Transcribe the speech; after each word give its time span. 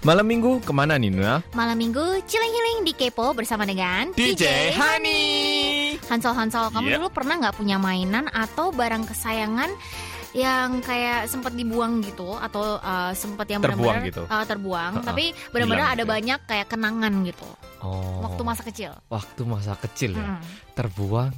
Malam 0.00 0.24
minggu 0.24 0.64
ke 0.64 0.72
mana 0.72 0.96
nih 0.96 1.12
Nuna? 1.12 1.44
Malam 1.52 1.76
minggu 1.76 2.00
ciling-ciling 2.24 2.88
di 2.88 2.92
Kepo 2.96 3.36
bersama 3.36 3.68
dengan 3.68 4.08
DJ 4.16 4.72
Hani. 4.72 5.20
Hansol 6.08 6.32
Hansol, 6.32 6.72
kamu 6.72 6.88
Yep. 6.88 6.96
dulu 6.96 7.08
pernah 7.12 7.34
nggak 7.36 7.56
punya 7.60 7.76
mainan 7.76 8.24
atau 8.32 8.72
barang 8.72 9.04
kesayangan 9.04 9.68
yang 10.32 10.80
kayak 10.80 11.28
sempat 11.28 11.52
dibuang 11.52 12.00
gitu 12.00 12.32
atau 12.32 12.78
uh, 12.78 13.12
sempat 13.12 13.44
yang 13.46 13.60
Terbuang 13.60 14.00
benar-benar 14.00 14.08
gitu. 14.08 14.22
uh, 14.24 14.44
terbuang, 14.46 14.92
Ha-ha. 14.96 15.04
tapi 15.04 15.24
benar-benar 15.50 15.86
ada 15.90 15.98
gitu 15.98 16.06
ya. 16.06 16.12
banyak 16.16 16.40
kayak 16.46 16.66
kenangan 16.70 17.12
gitu 17.26 17.48
Oh. 17.80 18.20
waktu 18.20 18.42
masa 18.44 18.62
kecil. 18.62 18.92
Waktu 19.08 19.42
masa 19.44 19.72
kecil 19.74 20.12
ya. 20.12 20.36
Mm. 20.36 20.42
Terbuang. 20.76 21.32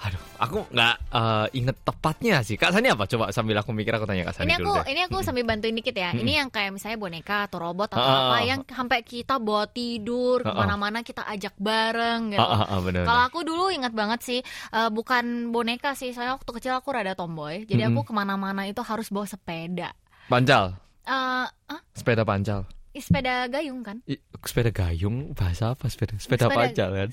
Aduh, 0.00 0.22
aku 0.36 0.56
nggak 0.68 0.94
eh, 1.12 1.46
inget 1.56 1.76
tepatnya 1.80 2.40
sih. 2.40 2.56
Kak 2.56 2.72
Sani 2.72 2.88
apa? 2.88 3.04
Coba 3.04 3.28
sambil 3.30 3.56
aku 3.56 3.72
mikir 3.72 3.92
aku 3.92 4.04
tanya 4.04 4.24
Kak 4.24 4.36
Sani 4.36 4.48
Ini 4.48 4.60
dulu 4.60 4.72
aku 4.72 4.80
deh. 4.80 4.84
ini 4.92 5.00
aku 5.04 5.16
sambil 5.20 5.44
bantuin 5.44 5.72
dikit 5.72 5.92
ya. 5.92 6.12
Mm-mm. 6.12 6.24
Ini 6.24 6.32
yang 6.40 6.48
kayak 6.48 6.72
misalnya 6.72 6.96
boneka 6.96 7.48
atau 7.48 7.58
robot 7.60 7.92
atau 7.92 8.00
Ha-ha. 8.00 8.20
apa 8.32 8.36
yang 8.42 8.60
sampai 8.64 9.00
kita 9.00 9.36
bawa 9.36 9.64
tidur 9.68 10.40
Ha-ha. 10.40 10.52
ke 10.52 10.58
mana-mana 10.58 10.98
kita 11.00 11.22
ajak 11.24 11.52
bareng 11.56 12.32
gitu. 12.32 12.40
Ah, 12.40 12.64
ah, 12.64 12.66
ah, 12.72 12.80
bener, 12.80 13.04
Kalau 13.04 13.22
aku 13.24 13.40
dulu 13.42 13.68
ingat 13.68 13.92
banget 13.92 14.20
sih, 14.20 14.40
eh, 14.44 14.88
bukan 14.88 15.48
boneka 15.48 15.92
sih. 15.92 16.12
Soalnya 16.12 16.36
waktu 16.36 16.50
kecil 16.50 16.72
aku 16.72 16.92
rada 16.92 17.12
tomboy, 17.12 17.64
jadi 17.64 17.88
aku 17.88 18.00
Mm-mm. 18.00 18.08
ke 18.08 18.12
mana-mana 18.12 18.64
itu 18.64 18.80
harus 18.80 19.08
bawa 19.08 19.24
sepeda. 19.24 19.92
Pancal. 20.26 20.76
Eh, 21.04 21.44
ah, 21.48 21.80
Sepeda 21.92 22.24
pancal. 22.24 22.64
Sepeda 22.96 23.46
gayung 23.46 23.80
kan? 23.80 23.98
I, 24.04 24.14
sepeda 24.40 24.70
gayung 24.70 25.32
bahasa 25.32 25.72
apa 25.72 25.86
sepeda? 25.86 26.14
Sepeda, 26.16 26.46
Sepeda- 26.46 26.58
pancal 26.70 26.90
kan? 26.92 27.10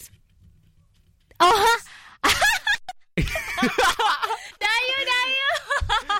Oh, 1.39 1.57
dayu, 4.61 4.97
dayu. 5.03 5.49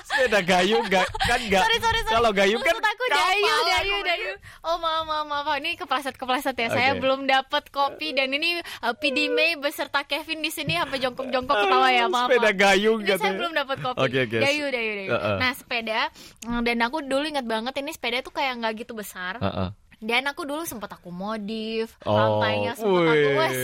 sepeda 0.02 0.40
gayung 0.42 0.84
gak 0.86 1.06
kan 1.22 1.40
gak 1.46 1.62
Sorry, 1.62 1.78
sorry, 1.78 2.00
sorry. 2.02 2.14
kalau 2.14 2.30
gayung 2.32 2.58
kan 2.60 2.74
Dayu, 3.12 3.54
dayu, 3.68 3.96
dayu. 4.02 4.32
Oh, 4.64 4.76
maaf, 4.80 5.04
maaf, 5.04 5.24
maaf. 5.28 5.48
Ini 5.60 5.76
kepleset, 5.76 6.14
kepleset 6.16 6.56
ya. 6.56 6.68
Saya 6.72 6.90
Oke. 6.96 7.00
belum 7.04 7.28
dapat 7.28 7.68
kopi 7.68 8.16
dan 8.16 8.32
ini 8.32 8.58
uh, 8.82 8.94
PD 8.96 9.28
May 9.28 9.58
beserta 9.60 10.02
Kevin 10.08 10.40
di 10.40 10.50
sini 10.50 10.78
sampai 10.78 10.98
jongkok-jongkok 11.02 11.56
ketawa 11.56 11.88
ya, 11.92 12.06
maaf. 12.08 12.28
sepeda 12.30 12.50
maaf. 12.50 12.60
gayung 12.60 13.00
Ini 13.04 13.18
saya 13.20 13.32
belum 13.36 13.52
dapat 13.52 13.76
kopi. 13.82 13.98
Oke, 14.00 14.18
oke. 14.24 14.38
Dayu, 14.40 14.66
dayu, 14.72 14.92
dayu. 15.04 15.10
Heeh. 15.12 15.36
Nah, 15.38 15.52
sepeda 15.52 16.00
mm, 16.48 16.60
dan 16.64 16.76
aku 16.86 16.98
dulu 17.04 17.24
ingat 17.28 17.46
banget 17.46 17.74
ini 17.78 17.90
sepeda 17.92 18.24
tuh 18.24 18.32
kayak 18.32 18.58
nggak 18.62 18.72
gitu 18.86 18.92
besar. 18.96 19.36
Heeh. 19.38 19.81
Dan 20.02 20.26
aku 20.26 20.42
dulu 20.42 20.66
sempat 20.66 20.90
aku 20.90 21.14
modif, 21.14 21.94
Oh, 22.02 22.42
sempat 22.74 23.06
aku 23.06 23.28
wes. 23.38 23.54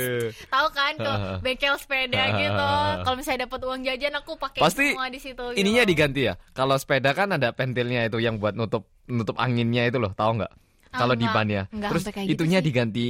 Tahu 0.47 0.67
kan 0.70 0.92
ke 0.94 1.12
bengkel 1.42 1.75
sepeda 1.75 2.22
gitu. 2.39 2.69
Kalau 3.03 3.17
misalnya 3.19 3.50
dapat 3.50 3.61
uang 3.61 3.83
jajan 3.83 4.14
aku 4.14 4.39
pakai 4.39 4.62
Pasti 4.62 4.94
semua 4.94 5.11
di 5.11 5.19
situ. 5.19 5.34
gitu. 5.42 5.59
Ininya 5.59 5.83
diganti 5.83 6.31
ya. 6.31 6.39
Kalau 6.55 6.78
sepeda 6.78 7.11
kan 7.11 7.34
ada 7.34 7.50
pentilnya 7.50 8.06
itu 8.06 8.22
yang 8.22 8.39
buat 8.39 8.55
nutup 8.55 8.86
nutup 9.11 9.34
anginnya 9.34 9.91
itu 9.91 9.98
loh, 9.98 10.14
tahu 10.14 10.39
nggak? 10.39 10.53
Ah, 10.89 10.98
Kalau 11.03 11.19
di 11.19 11.27
ban 11.27 11.50
ya. 11.50 11.66
Terus 11.69 12.06
gitu 12.06 12.39
itunya 12.39 12.62
sih. 12.62 12.66
diganti 12.70 13.06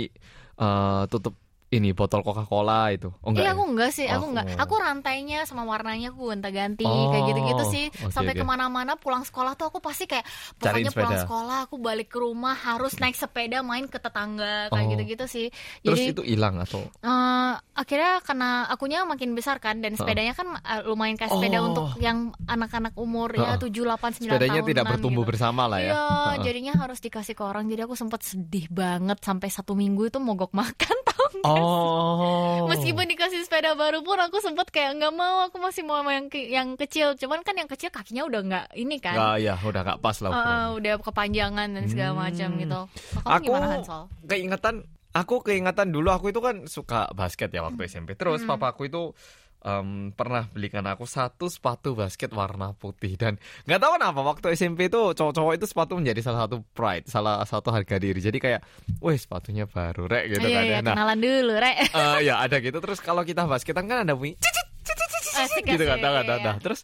eh, 0.56 1.02
tutup 1.06 1.36
ini 1.68 1.92
botol 1.92 2.20
Coca-Cola 2.20 2.88
itu. 2.90 3.12
Oh 3.20 3.28
enggak. 3.28 3.44
Iya 3.44 3.48
ya? 3.48 3.52
aku 3.52 3.62
enggak 3.66 3.90
sih, 3.90 4.06
aku 4.06 4.24
Oh. 4.24 4.30
enggak. 4.32 4.46
Aku 4.56 4.74
rantainya 4.74 5.38
sama 5.44 5.62
warnanya 5.62 6.08
aku 6.08 6.32
gonta-ganti 6.32 6.80
Oh, 6.82 7.12
kayak 7.12 7.24
gitu-gitu 7.28 7.64
sih. 7.68 7.84
oke, 8.00 8.08
Sampai 8.08 8.32
oke. 8.32 8.40
ke 8.40 8.44
mana-mana 8.44 8.92
pulang 8.94 9.20
sekolah 9.20 9.52
tuh 9.52 9.68
aku 9.68 9.78
pasti 9.78 10.04
kayak 10.04 10.24
pokoknya 10.56 10.88
pulang 10.90 11.20
sekolah 11.20 11.58
aku 11.64 11.76
balik 11.76 12.08
ke 12.08 12.16
rumah 12.16 12.54
harus 12.54 12.96
naik 12.96 13.14
sepeda 13.14 13.60
main 13.60 13.84
ke 13.84 13.96
tetangga 13.96 14.68
kayak 14.68 14.80
Oh. 14.80 14.92
gitu-gitu 14.92 15.24
sih. 15.24 15.46
Terus 15.82 15.98
Jadi 15.98 16.10
itu 16.10 16.22
hilang 16.24 16.56
atau 16.58 16.80
eh, 16.80 17.52
akhirnya 17.74 18.20
karena 18.22 18.48
akunya 18.66 19.04
makin 19.04 19.32
besar 19.32 19.58
kan 19.58 19.78
dan 19.78 19.92
sepedanya 19.92 20.32
kan 20.32 20.56
eh, 20.56 20.82
lumayan 20.82 21.14
kayak 21.14 21.30
sepeda 21.30 21.58
Oh. 21.58 21.68
untuk 21.68 21.86
yang 21.98 22.18
anak-anak 22.44 22.96
umur 22.96 23.28
ya 23.30 23.54
Heeh. 23.54 23.60
7 23.60 23.84
8 23.84 24.16
9 24.16 24.24
sepedanya 24.26 24.50
tahunan 24.56 24.70
tidak 24.70 24.84
bertumbuh 24.88 25.22
gitu. 25.22 25.30
bersama 25.30 25.62
lah 25.64 25.78
ya. 25.78 25.92
Iya, 25.92 26.04
jadinya 26.42 26.72
harus 26.78 26.98
dikasih 26.98 27.32
ke 27.32 27.42
orang. 27.42 27.68
Jadi 27.68 27.84
aku 27.84 27.92
sempat 27.92 28.24
sedih 28.24 28.66
banget 28.68 29.20
sampai 29.20 29.48
satu 29.48 29.72
minggu 29.72 30.08
itu 30.08 30.16
mogok 30.16 30.50
makan 30.50 30.96
tau 31.08 31.28
sih? 31.28 31.42
Oh. 31.58 32.66
Meskipun 32.66 33.04
dikasih 33.06 33.40
sepeda 33.40 33.72
baru 33.72 34.00
pun 34.00 34.16
aku 34.16 34.38
sempet 34.38 34.68
kayak 34.68 34.96
nggak 34.96 35.10
mau, 35.10 35.44
aku 35.44 35.56
masih 35.56 35.82
mau 35.82 36.00
yang 36.02 36.26
ke- 36.26 36.48
yang 36.48 36.74
kecil. 36.74 37.14
Cuman 37.14 37.40
kan 37.40 37.54
yang 37.54 37.66
kecil 37.66 37.88
kakinya 37.88 38.24
udah 38.24 38.40
nggak 38.40 38.66
ini 38.74 38.96
kan. 38.96 39.14
Nggak, 39.14 39.36
ya 39.40 39.54
udah 39.56 39.80
nggak 39.82 40.00
pas 40.00 40.16
lah. 40.18 40.30
Eh, 40.30 40.68
udah 40.74 40.94
kepanjangan 40.98 41.68
dan 41.70 41.84
segala 41.86 42.12
Hmm. 42.12 42.20
macam 42.22 42.48
gitu. 42.56 42.80
Kamu 43.16 43.28
aku 43.28 43.44
gimana 43.44 43.66
Hansol? 43.70 44.02
keingetan 44.24 44.74
aku 45.10 45.34
keingetan 45.40 45.88
dulu 45.88 46.08
aku 46.10 46.26
itu 46.28 46.38
kan 46.38 46.64
suka 46.64 47.08
basket 47.10 47.48
ya 47.48 47.60
waktu 47.60 47.84
SMP 47.84 48.14
terus 48.14 48.40
Hmm. 48.40 48.50
papa 48.50 48.70
aku 48.70 48.86
itu 48.86 49.16
em, 49.58 50.10
pernah 50.12 50.46
belikan 50.46 50.86
aku 50.86 51.04
satu 51.04 51.50
sepatu 51.50 51.94
basket 51.94 52.30
warna 52.30 52.74
putih 52.74 53.18
dan 53.18 53.36
nggak 53.66 53.80
tahu 53.80 53.92
kenapa 53.98 54.20
waktu 54.22 54.46
SMP 54.54 54.86
itu 54.86 55.12
cowok-cowok 55.14 55.52
itu 55.58 55.66
sepatu 55.66 55.92
menjadi 55.98 56.20
salah 56.22 56.46
satu 56.46 56.62
pride 56.72 57.06
salah 57.06 57.42
satu 57.42 57.68
harga 57.70 57.98
diri 57.98 58.18
jadi 58.18 58.38
kayak 58.38 58.60
wih 59.02 59.18
sepatunya 59.18 59.66
baru 59.66 60.06
rek 60.06 60.24
gitu 60.34 60.46
iya, 60.46 60.56
kan 60.56 60.64
iya, 60.64 60.74
ya. 60.74 60.80
nah 60.82 60.94
kenalan 60.94 61.18
dulu, 61.18 61.54
Rek. 61.58 61.76
eh, 61.90 62.18
ya 62.26 62.34
ada 62.38 62.56
gitu 62.58 62.78
terus 62.78 62.98
kalau 63.02 63.22
kita 63.26 63.44
basketan 63.44 63.86
kan 63.86 64.06
ada 64.06 64.14
bunyi 64.14 64.38
cicit, 64.38 64.66
cicit, 64.86 65.08
cicit, 65.10 65.34
Asik, 65.38 65.64
gitu 65.66 65.84
kan 65.86 65.98
iya, 65.98 66.22
nah. 66.22 66.38
iya. 66.38 66.52
terus 66.62 66.82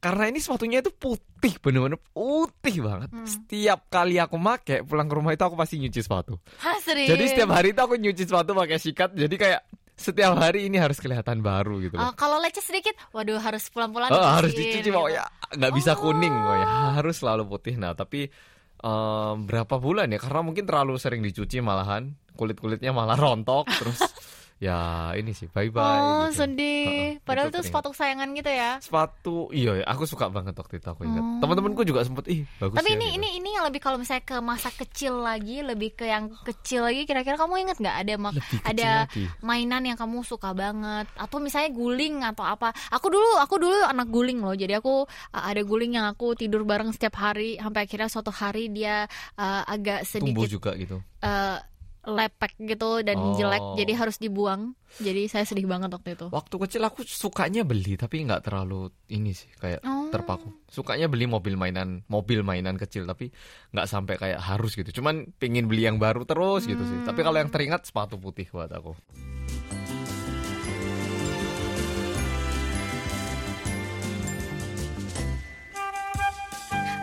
karena 0.00 0.28
ini 0.28 0.36
sepatunya 0.36 0.84
itu 0.84 0.92
putih 0.92 1.56
bener-bener 1.64 1.96
putih 2.12 2.84
banget 2.84 3.08
Hmm. 3.08 3.24
setiap 3.24 3.88
kali 3.88 4.20
aku 4.20 4.36
make 4.36 4.84
pulang 4.84 5.08
ke 5.08 5.14
rumah 5.16 5.32
itu 5.32 5.40
aku 5.40 5.56
pasti 5.56 5.80
nyuci 5.80 6.00
sepatu 6.04 6.36
Hah, 6.60 6.76
serius? 6.84 7.08
jadi 7.08 7.24
setiap 7.24 7.50
hari 7.56 7.72
itu 7.72 7.80
aku 7.80 7.96
nyuci 7.96 8.24
sepatu 8.28 8.52
pakai 8.52 8.76
sikat. 8.76 9.16
Jadi 9.16 9.36
kayak 9.40 9.60
setiap 9.94 10.34
hari 10.34 10.66
ini 10.66 10.76
harus 10.76 10.98
kelihatan 10.98 11.38
baru 11.38 11.78
gitu 11.78 11.94
loh. 11.94 12.10
Oh, 12.10 12.12
kalau 12.12 12.42
lecet 12.42 12.60
sedikit, 12.60 12.98
waduh 13.10 13.38
harus 13.38 13.70
pelan-pelan 13.70 14.10
Oh, 14.10 14.18
dicuciin 14.18 14.34
harus 14.34 14.52
dicuci 14.52 14.78
gitu. 14.82 14.90
pokoknya 14.92 15.22
nggak 15.54 15.72
bisa 15.72 15.92
Oh. 15.94 15.98
kuning 16.02 16.34
pokoknya 16.34 16.68
harus 16.98 17.14
selalu 17.16 17.42
putih. 17.46 17.74
Nah 17.78 17.92
tapi 17.94 18.26
em, 18.76 19.36
berapa 19.46 19.74
bulan 19.78 20.10
ya? 20.10 20.18
Karena 20.18 20.40
mungkin 20.42 20.66
terlalu 20.66 20.98
sering 20.98 21.22
dicuci 21.22 21.62
malahan 21.62 22.10
kulit 22.34 22.58
kulitnya 22.58 22.90
malah 22.90 23.14
rontok 23.14 23.70
terus 23.70 24.02
ya 24.62 25.10
ini 25.18 25.34
sih 25.34 25.50
bye 25.50 25.68
bye. 25.68 25.82
Oh, 25.82 26.26
gitu. 26.30 26.46
sedih. 26.46 27.18
Heeh, 27.18 27.24
Padahal 27.26 27.50
itu 27.50 27.58
tuh 27.58 27.64
sepatu 27.66 27.88
kesayangan 27.90 28.28
gitu 28.38 28.50
ya. 28.50 28.70
Sepatu 28.78 29.36
iya 29.50 29.82
ya, 29.82 29.84
aku 29.90 30.06
suka 30.06 30.30
banget 30.30 30.54
waktu 30.54 30.78
itu 30.78 30.88
aku 30.88 31.04
ingat. 31.04 31.20
Oh. 31.20 31.38
Teman-temanku 31.42 31.82
juga 31.82 32.06
sempet 32.06 32.24
ih 32.30 32.40
bagus 32.62 32.78
Tapi 32.78 32.90
ya, 32.90 32.96
ini 32.96 33.06
gitu. 33.10 33.16
ini 33.18 33.28
ini 33.42 33.48
yang 33.58 33.64
lebih 33.66 33.80
kalau 33.82 33.98
misalnya 33.98 34.24
ke 34.24 34.36
masa 34.40 34.70
kecil 34.72 35.20
lagi, 35.20 35.60
lebih 35.60 35.98
ke 35.98 36.06
yang 36.06 36.30
kecil 36.46 36.86
lagi. 36.86 37.04
Kira-kira 37.04 37.36
kamu 37.36 37.66
inget 37.66 37.76
nggak 37.82 37.96
ada 38.06 38.14
ada 38.64 38.90
lagi. 39.10 39.24
mainan 39.42 39.82
yang 39.84 39.98
kamu 39.98 40.22
suka 40.22 40.54
banget 40.54 41.10
atau 41.18 41.38
misalnya 41.42 41.70
guling 41.74 42.22
atau 42.22 42.46
apa? 42.46 42.70
Aku 42.94 43.10
dulu 43.10 43.36
aku 43.42 43.58
dulu 43.58 43.78
anak 43.84 44.08
guling 44.08 44.40
loh. 44.40 44.54
Jadi 44.54 44.78
aku 44.78 45.04
uh, 45.04 45.44
ada 45.44 45.60
guling 45.66 45.98
yang 45.98 46.06
aku 46.08 46.38
tidur 46.38 46.62
bareng 46.64 46.94
setiap 46.94 47.18
hari 47.20 47.58
sampai 47.58 47.84
akhirnya 47.84 48.08
suatu 48.08 48.30
hari 48.30 48.70
dia 48.70 49.04
uh, 49.36 49.62
agak 49.66 50.06
tumbuh 50.08 50.46
sedikit 50.46 50.48
juga 50.48 50.70
gitu. 50.78 50.96
uh, 51.20 51.58
lepek 52.04 52.52
gitu 52.60 53.00
dan 53.00 53.16
Oh. 53.16 53.34
jelek. 53.34 53.64
Jadi 53.76 53.92
harus 53.92 54.16
dibuang. 54.16 54.76
Jadi 55.00 55.26
saya 55.26 55.42
sedih 55.42 55.64
banget 55.64 55.90
waktu 55.90 56.14
itu. 56.14 56.26
Waktu 56.30 56.54
kecil 56.54 56.82
aku 56.84 57.02
sukanya 57.02 57.64
beli 57.64 57.96
tapi 57.96 58.22
nggak 58.22 58.46
terlalu 58.46 58.88
ini 59.10 59.32
sih 59.32 59.48
kayak 59.58 59.82
Oh. 59.82 60.08
terpaku. 60.12 60.52
Sukanya 60.68 61.08
beli 61.08 61.26
mobil 61.26 61.56
mainan, 61.56 62.04
mobil 62.06 62.44
mainan 62.44 62.76
kecil 62.76 63.04
tapi 63.04 63.32
nggak 63.72 63.88
sampai 63.88 64.14
kayak 64.16 64.40
harus 64.40 64.76
gitu. 64.76 65.00
Cuman 65.00 65.32
pingin 65.36 65.66
beli 65.66 65.88
yang 65.88 65.98
baru 65.98 66.22
terus 66.24 66.64
gitu 66.64 66.80
sih. 66.80 66.98
Tapi 67.02 67.20
kalau 67.20 67.40
yang 67.40 67.50
teringat 67.50 67.88
sepatu 67.88 68.20
putih 68.20 68.46
buat 68.52 68.70
aku. 68.70 68.94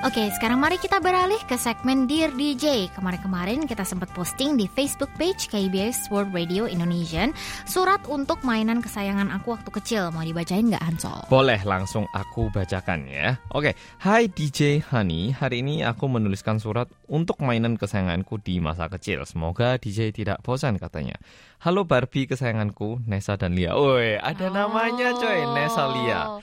Oke, 0.01 0.33
sekarang 0.33 0.57
mari 0.57 0.81
kita 0.81 0.97
beralih 0.97 1.37
ke 1.45 1.53
segmen 1.61 2.09
Dear 2.09 2.33
DJ. 2.33 2.89
Kemarin-kemarin 2.97 3.69
kita 3.69 3.85
sempat 3.85 4.09
posting 4.17 4.57
di 4.57 4.65
Facebook 4.65 5.13
page 5.13 5.45
KBS 5.45 6.09
World 6.09 6.33
Radio 6.33 6.65
Indonesian 6.65 7.37
surat 7.69 8.01
untuk 8.09 8.41
mainan 8.41 8.81
kesayangan 8.81 9.29
aku 9.29 9.53
waktu 9.53 9.69
kecil. 9.69 10.09
Mau 10.09 10.25
dibacain 10.25 10.65
nggak 10.73 10.81
Hansol? 10.81 11.21
Boleh 11.29 11.61
langsung 11.69 12.09
aku 12.17 12.49
bacakan 12.49 13.05
ya. 13.05 13.37
Oke, 13.53 13.77
Hai 14.01 14.25
DJ 14.25 14.81
Hani, 14.89 15.37
hari 15.37 15.61
ini 15.61 15.85
aku 15.85 16.09
menuliskan 16.09 16.57
surat 16.57 16.89
untuk 17.05 17.37
mainan 17.45 17.77
kesayanganku 17.77 18.41
di 18.41 18.57
masa 18.57 18.89
kecil. 18.89 19.21
Semoga 19.29 19.77
DJ 19.77 20.09
tidak 20.17 20.41
bosan 20.41 20.81
katanya. 20.81 21.21
Halo 21.61 21.85
Barbie 21.85 22.25
kesayanganku, 22.25 23.05
Nesa 23.05 23.37
dan 23.37 23.53
Lia. 23.53 23.77
Woi, 23.77 24.17
ada 24.17 24.49
namanya 24.49 25.13
coy, 25.13 25.45
Nesa 25.53 25.85
Lia. 25.93 26.41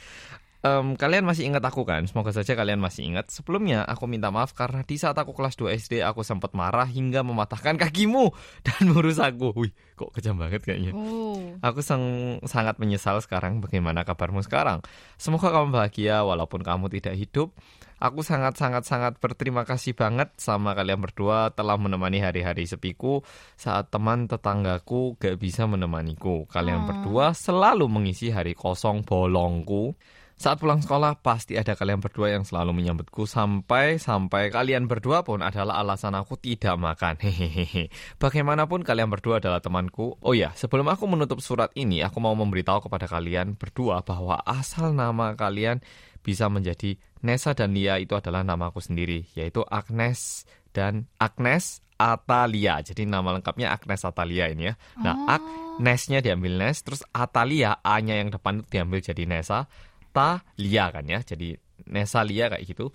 Em, 0.58 0.98
kalian 0.98 1.22
masih 1.22 1.46
ingat 1.46 1.62
aku 1.62 1.86
kan? 1.86 2.02
Semoga 2.10 2.34
saja 2.34 2.58
kalian 2.58 2.82
masih 2.82 3.06
ingat. 3.06 3.30
Sebelumnya 3.30 3.86
aku 3.86 4.10
minta 4.10 4.26
maaf 4.34 4.58
karena 4.58 4.82
di 4.82 4.98
saat 4.98 5.14
aku 5.14 5.30
kelas 5.30 5.54
2 5.54 5.70
SD 5.70 6.02
aku 6.02 6.26
sempat 6.26 6.50
marah 6.50 6.82
hingga 6.84 7.22
mematahkan 7.22 7.78
kakimu 7.78 8.34
dan 8.66 8.90
merusakku. 8.90 9.54
Wih, 9.54 9.70
kok 9.94 10.10
kejam 10.10 10.34
banget 10.34 10.66
kayaknya. 10.66 10.90
Oh. 10.98 11.38
Aku 11.62 11.78
sang- 11.78 12.42
sangat 12.42 12.82
menyesal 12.82 13.22
sekarang. 13.22 13.62
Bagaimana 13.62 14.02
kabarmu 14.02 14.42
sekarang? 14.42 14.82
Semoga 15.14 15.54
kamu 15.54 15.70
bahagia 15.70 16.26
walaupun 16.26 16.66
kamu 16.66 16.90
tidak 16.90 17.14
hidup. 17.14 17.54
Aku 17.98 18.22
sangat-sangat-sangat 18.22 19.18
berterima 19.18 19.62
kasih 19.62 19.94
banget 19.94 20.30
sama 20.38 20.74
kalian 20.74 21.02
berdua 21.02 21.50
telah 21.50 21.74
menemani 21.74 22.18
hari-hari 22.18 22.62
sepiku 22.62 23.26
saat 23.54 23.90
teman 23.90 24.26
tetanggaku 24.26 25.18
gak 25.18 25.38
bisa 25.38 25.66
menemaniku. 25.66 26.50
Kalian 26.50 26.82
Oh. 26.82 26.86
berdua 26.90 27.30
selalu 27.30 27.86
mengisi 27.86 28.30
hari 28.30 28.58
kosong 28.58 29.06
bolongku. 29.06 29.94
Saat 30.38 30.62
pulang 30.62 30.78
sekolah 30.78 31.18
pasti 31.18 31.58
ada 31.58 31.74
kalian 31.74 31.98
berdua 31.98 32.30
yang 32.30 32.46
selalu 32.46 32.70
menyambutku 32.70 33.26
sampai 33.26 33.98
sampai 33.98 34.54
kalian 34.54 34.86
berdua 34.86 35.26
pun 35.26 35.42
adalah 35.42 35.82
alasan 35.82 36.14
aku 36.14 36.38
tidak 36.38 36.78
makan. 36.78 37.18
Hehehe. 37.18 37.90
Bagaimanapun 38.22 38.86
kalian 38.86 39.10
berdua 39.10 39.42
adalah 39.42 39.58
temanku. 39.58 40.14
Oh 40.22 40.38
ya, 40.38 40.54
sebelum 40.54 40.86
aku 40.94 41.10
menutup 41.10 41.42
surat 41.42 41.74
ini, 41.74 42.06
aku 42.06 42.22
mau 42.22 42.38
memberitahu 42.38 42.86
kepada 42.86 43.10
kalian 43.10 43.58
berdua 43.58 44.06
bahwa 44.06 44.38
asal 44.46 44.94
nama 44.94 45.34
kalian 45.34 45.82
bisa 46.22 46.46
menjadi 46.46 46.94
Nesa 47.18 47.50
dan 47.58 47.74
Lia 47.74 47.98
itu 47.98 48.14
adalah 48.14 48.46
nama 48.46 48.70
aku 48.70 48.78
sendiri, 48.78 49.26
yaitu 49.34 49.66
Agnes 49.66 50.46
dan 50.70 51.10
Agnes 51.18 51.82
Atalia. 51.98 52.78
Jadi 52.78 53.10
nama 53.10 53.34
lengkapnya 53.34 53.74
Agnes 53.74 54.06
Atalia 54.06 54.46
ini 54.46 54.70
ya. 54.70 54.74
Nah, 55.02 55.14
Oh. 55.18 55.26
Agnesnya 55.34 56.22
diambil 56.22 56.58
Nes, 56.62 56.82
terus 56.86 57.02
Atalia 57.10 57.82
A-nya 57.82 58.18
yang 58.18 58.30
depan 58.30 58.62
diambil 58.70 59.02
jadi 59.02 59.26
Nesa, 59.26 59.66
Talia 60.12 60.90
kan 60.92 61.04
ya. 61.04 61.20
Jadi 61.22 61.56
Nesa 61.88 62.20
Lia 62.26 62.52
kayak 62.52 62.64
gitu. 62.64 62.90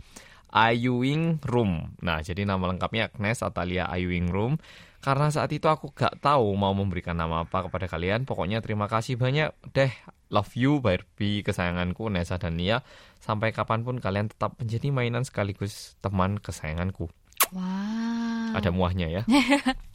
Ayuing 0.53 1.41
Room. 1.41 1.97
Nah, 2.05 2.21
jadi 2.21 2.45
nama 2.45 2.69
lengkapnya 2.69 3.09
Agnes 3.09 3.41
Atalia 3.41 3.89
Ayuing 3.89 4.29
Room. 4.29 4.61
Karena 5.03 5.27
saat 5.27 5.51
itu 5.51 5.67
aku 5.67 5.91
gak 5.91 6.23
tahu 6.23 6.55
mau 6.55 6.71
memberikan 6.71 7.17
nama 7.17 7.43
apa 7.43 7.67
kepada 7.67 7.89
kalian. 7.89 8.23
Pokoknya 8.23 8.63
terima 8.63 8.87
kasih 8.87 9.19
banyak 9.19 9.51
deh. 9.73 9.91
Love 10.31 10.53
you 10.55 10.79
Barbie 10.79 11.43
kesayanganku 11.43 12.07
Nesa 12.07 12.39
dan 12.39 12.55
Nia. 12.55 12.85
Sampai 13.19 13.51
kapan 13.51 13.83
pun 13.83 13.99
kalian 13.99 14.31
tetap 14.31 14.55
menjadi 14.61 14.93
mainan 14.93 15.25
sekaligus 15.27 15.99
teman 15.99 16.39
kesayanganku. 16.39 17.11
Wow. 17.51 18.55
Ada 18.55 18.69
muahnya 18.71 19.09
ya. 19.09 19.21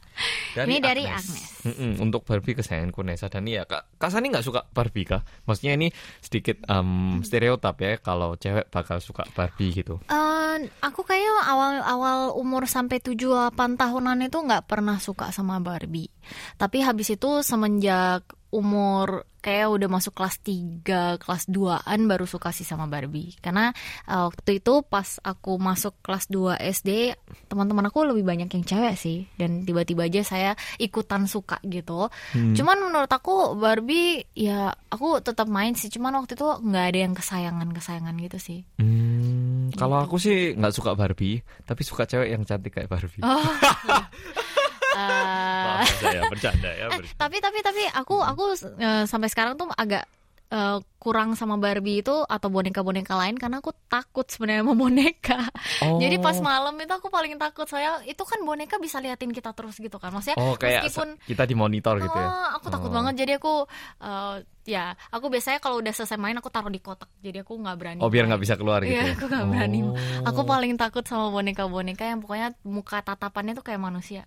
Ini 0.55 0.77
dari 0.81 1.03
Agnes. 1.05 1.63
Mm-mm, 1.63 1.99
untuk 1.99 2.23
Barbie 2.23 2.55
kesayanganku 2.55 3.03
Nesa 3.03 3.27
dan 3.27 3.45
Nia. 3.45 3.67
Kak, 3.67 3.99
Kak 3.99 4.09
Sani 4.11 4.31
nggak 4.31 4.45
suka 4.45 4.63
Barbie 4.71 5.03
kah? 5.03 5.21
Maksudnya 5.43 5.75
ini 5.75 5.87
sedikit 6.23 6.63
em, 6.67 7.19
stereotip 7.21 7.75
ya 7.83 7.99
kalau 7.99 8.39
cewek 8.39 8.71
bakal 8.71 9.03
suka 9.03 9.27
Barbie 9.35 9.75
gitu. 9.75 9.99
Eh, 10.07 10.57
aku 10.81 11.01
kayak 11.03 11.45
awal-awal 11.45 12.33
umur 12.35 12.65
sampai 12.65 13.03
7-8 13.03 13.75
tahunan 13.75 14.25
itu 14.25 14.37
nggak 14.39 14.65
pernah 14.65 14.97
suka 14.97 15.31
sama 15.35 15.59
Barbie. 15.59 16.09
Tapi 16.55 16.81
habis 16.83 17.11
itu 17.11 17.43
semenjak 17.43 18.23
umur 18.49 19.23
kayak 19.39 19.71
udah 19.71 19.87
masuk 19.87 20.19
kelas 20.19 20.43
3, 20.43 21.15
kelas 21.15 21.47
2-an 21.47 21.99
baru 22.11 22.27
suka 22.27 22.51
sih 22.51 22.67
sama 22.67 22.91
Barbie. 22.91 23.39
Karena 23.39 23.71
eh, 24.03 24.23
waktu 24.27 24.59
itu 24.59 24.83
pas 24.83 25.21
aku 25.23 25.55
masuk 25.55 25.95
kelas 26.03 26.27
2 26.27 26.59
SD, 26.59 27.15
teman-teman 27.47 27.87
aku 27.87 28.03
lebih 28.03 28.27
banyak 28.27 28.51
yang 28.51 28.65
cewek 28.67 28.99
sih. 28.99 29.31
Dan 29.39 29.63
tiba-tiba 29.63 30.11
aja 30.11 30.21
saya 30.27 30.51
ikutan 30.75 31.23
suka 31.23 31.63
gitu. 31.63 32.11
Cuman 32.35 32.77
menurut 32.83 33.07
aku 33.07 33.55
Barbie 33.55 34.27
ya 34.35 34.75
aku 34.91 35.23
tetap 35.23 35.47
main 35.47 35.71
sih. 35.71 35.87
Cuman 35.87 36.19
waktu 36.19 36.35
itu 36.35 36.47
nggak 36.59 36.85
ada 36.91 36.99
yang 36.99 37.13
kesayangan-kesayangan 37.15 38.15
gitu 38.19 38.37
sih. 38.43 38.59
Hmm, 38.75 39.71
kalau 39.79 40.03
Gitu. 40.03 40.05
aku 40.11 40.15
sih 40.19 40.37
nggak 40.59 40.75
suka 40.75 40.91
Barbie, 40.99 41.39
tapi 41.63 41.81
suka 41.87 42.03
cewek 42.03 42.27
yang 42.35 42.43
cantik 42.43 42.75
kayak 42.75 42.91
Barbie. 42.91 43.23
Oh. 43.23 43.39
Maaf 44.99 45.89
saya 45.97 46.21
bercanda 46.25 46.69
ya. 46.69 46.85
eh, 46.89 46.99
tapi 47.15 47.37
tapi 47.37 47.59
tapi 47.59 47.81
aku 47.89 48.15
aku 48.17 48.43
eh, 48.75 49.03
sampai 49.05 49.27
sekarang 49.27 49.55
tuh 49.55 49.69
agak 49.71 50.03
eh, 50.49 50.77
kurang 50.97 51.31
sama 51.31 51.55
Barbie 51.55 52.01
itu 52.01 52.11
atau 52.11 52.49
boneka-boneka 52.49 53.15
lain 53.15 53.35
karena 53.35 53.59
aku 53.59 53.71
takut 53.87 54.25
sebenarnya 54.25 54.61
sama 54.61 54.75
boneka. 54.75 55.39
Oh. 55.79 55.95
Jadi 56.01 56.17
pas 56.17 56.35
malam 56.39 56.75
itu 56.75 56.89
aku 56.89 57.07
paling 57.07 57.37
takut 57.37 57.63
saya 57.65 58.01
itu 58.03 58.19
kan 58.19 58.41
boneka 58.41 58.75
bisa 58.75 58.97
liatin 58.97 59.29
kita 59.29 59.53
terus 59.53 59.77
gitu 59.77 59.95
kan. 59.95 60.09
Maksudnya 60.09 60.35
Oh 60.35 60.53
kayak 60.53 60.83
meskipun 60.83 61.15
kita 61.23 61.43
dimonitor 61.45 61.95
gitu 61.97 62.11
ya. 62.13 62.27
Oh, 62.27 62.49
aku 62.55 62.67
takut 62.67 62.89
Oh. 62.89 62.95
banget 62.95 63.13
jadi 63.19 63.37
aku 63.37 63.53
eh, 63.99 64.35
ya 64.65 64.85
aku 65.09 65.29
biasanya 65.29 65.57
kalau 65.57 65.79
udah 65.79 65.89
selesai 65.89 66.13
main 66.15 66.35
aku 66.35 66.47
taruh 66.47 66.67
di 66.67 66.77
kotak 66.77 67.09
jadi 67.17 67.41
aku 67.41 67.53
nggak 67.55 67.75
berani 67.75 67.99
Oh 67.99 68.09
biar 68.09 68.25
nggak 68.25 68.37
bisa 68.39 68.53
keluar 68.53 68.81
gitu 68.81 68.91
Iya, 68.91 69.01
ya. 69.03 69.13
aku 69.13 69.25
nggak 69.25 69.45
berani. 69.47 69.79
Oh. 69.81 69.93
Aku 70.25 70.41
paling 70.43 70.73
takut 70.75 71.01
sama 71.03 71.29
boneka-boneka 71.29 72.03
yang 72.03 72.19
pokoknya 72.19 72.57
muka 72.63 72.99
tatapannya 72.99 73.53
tuh 73.53 73.63
kayak 73.63 73.79
manusia. 73.79 74.25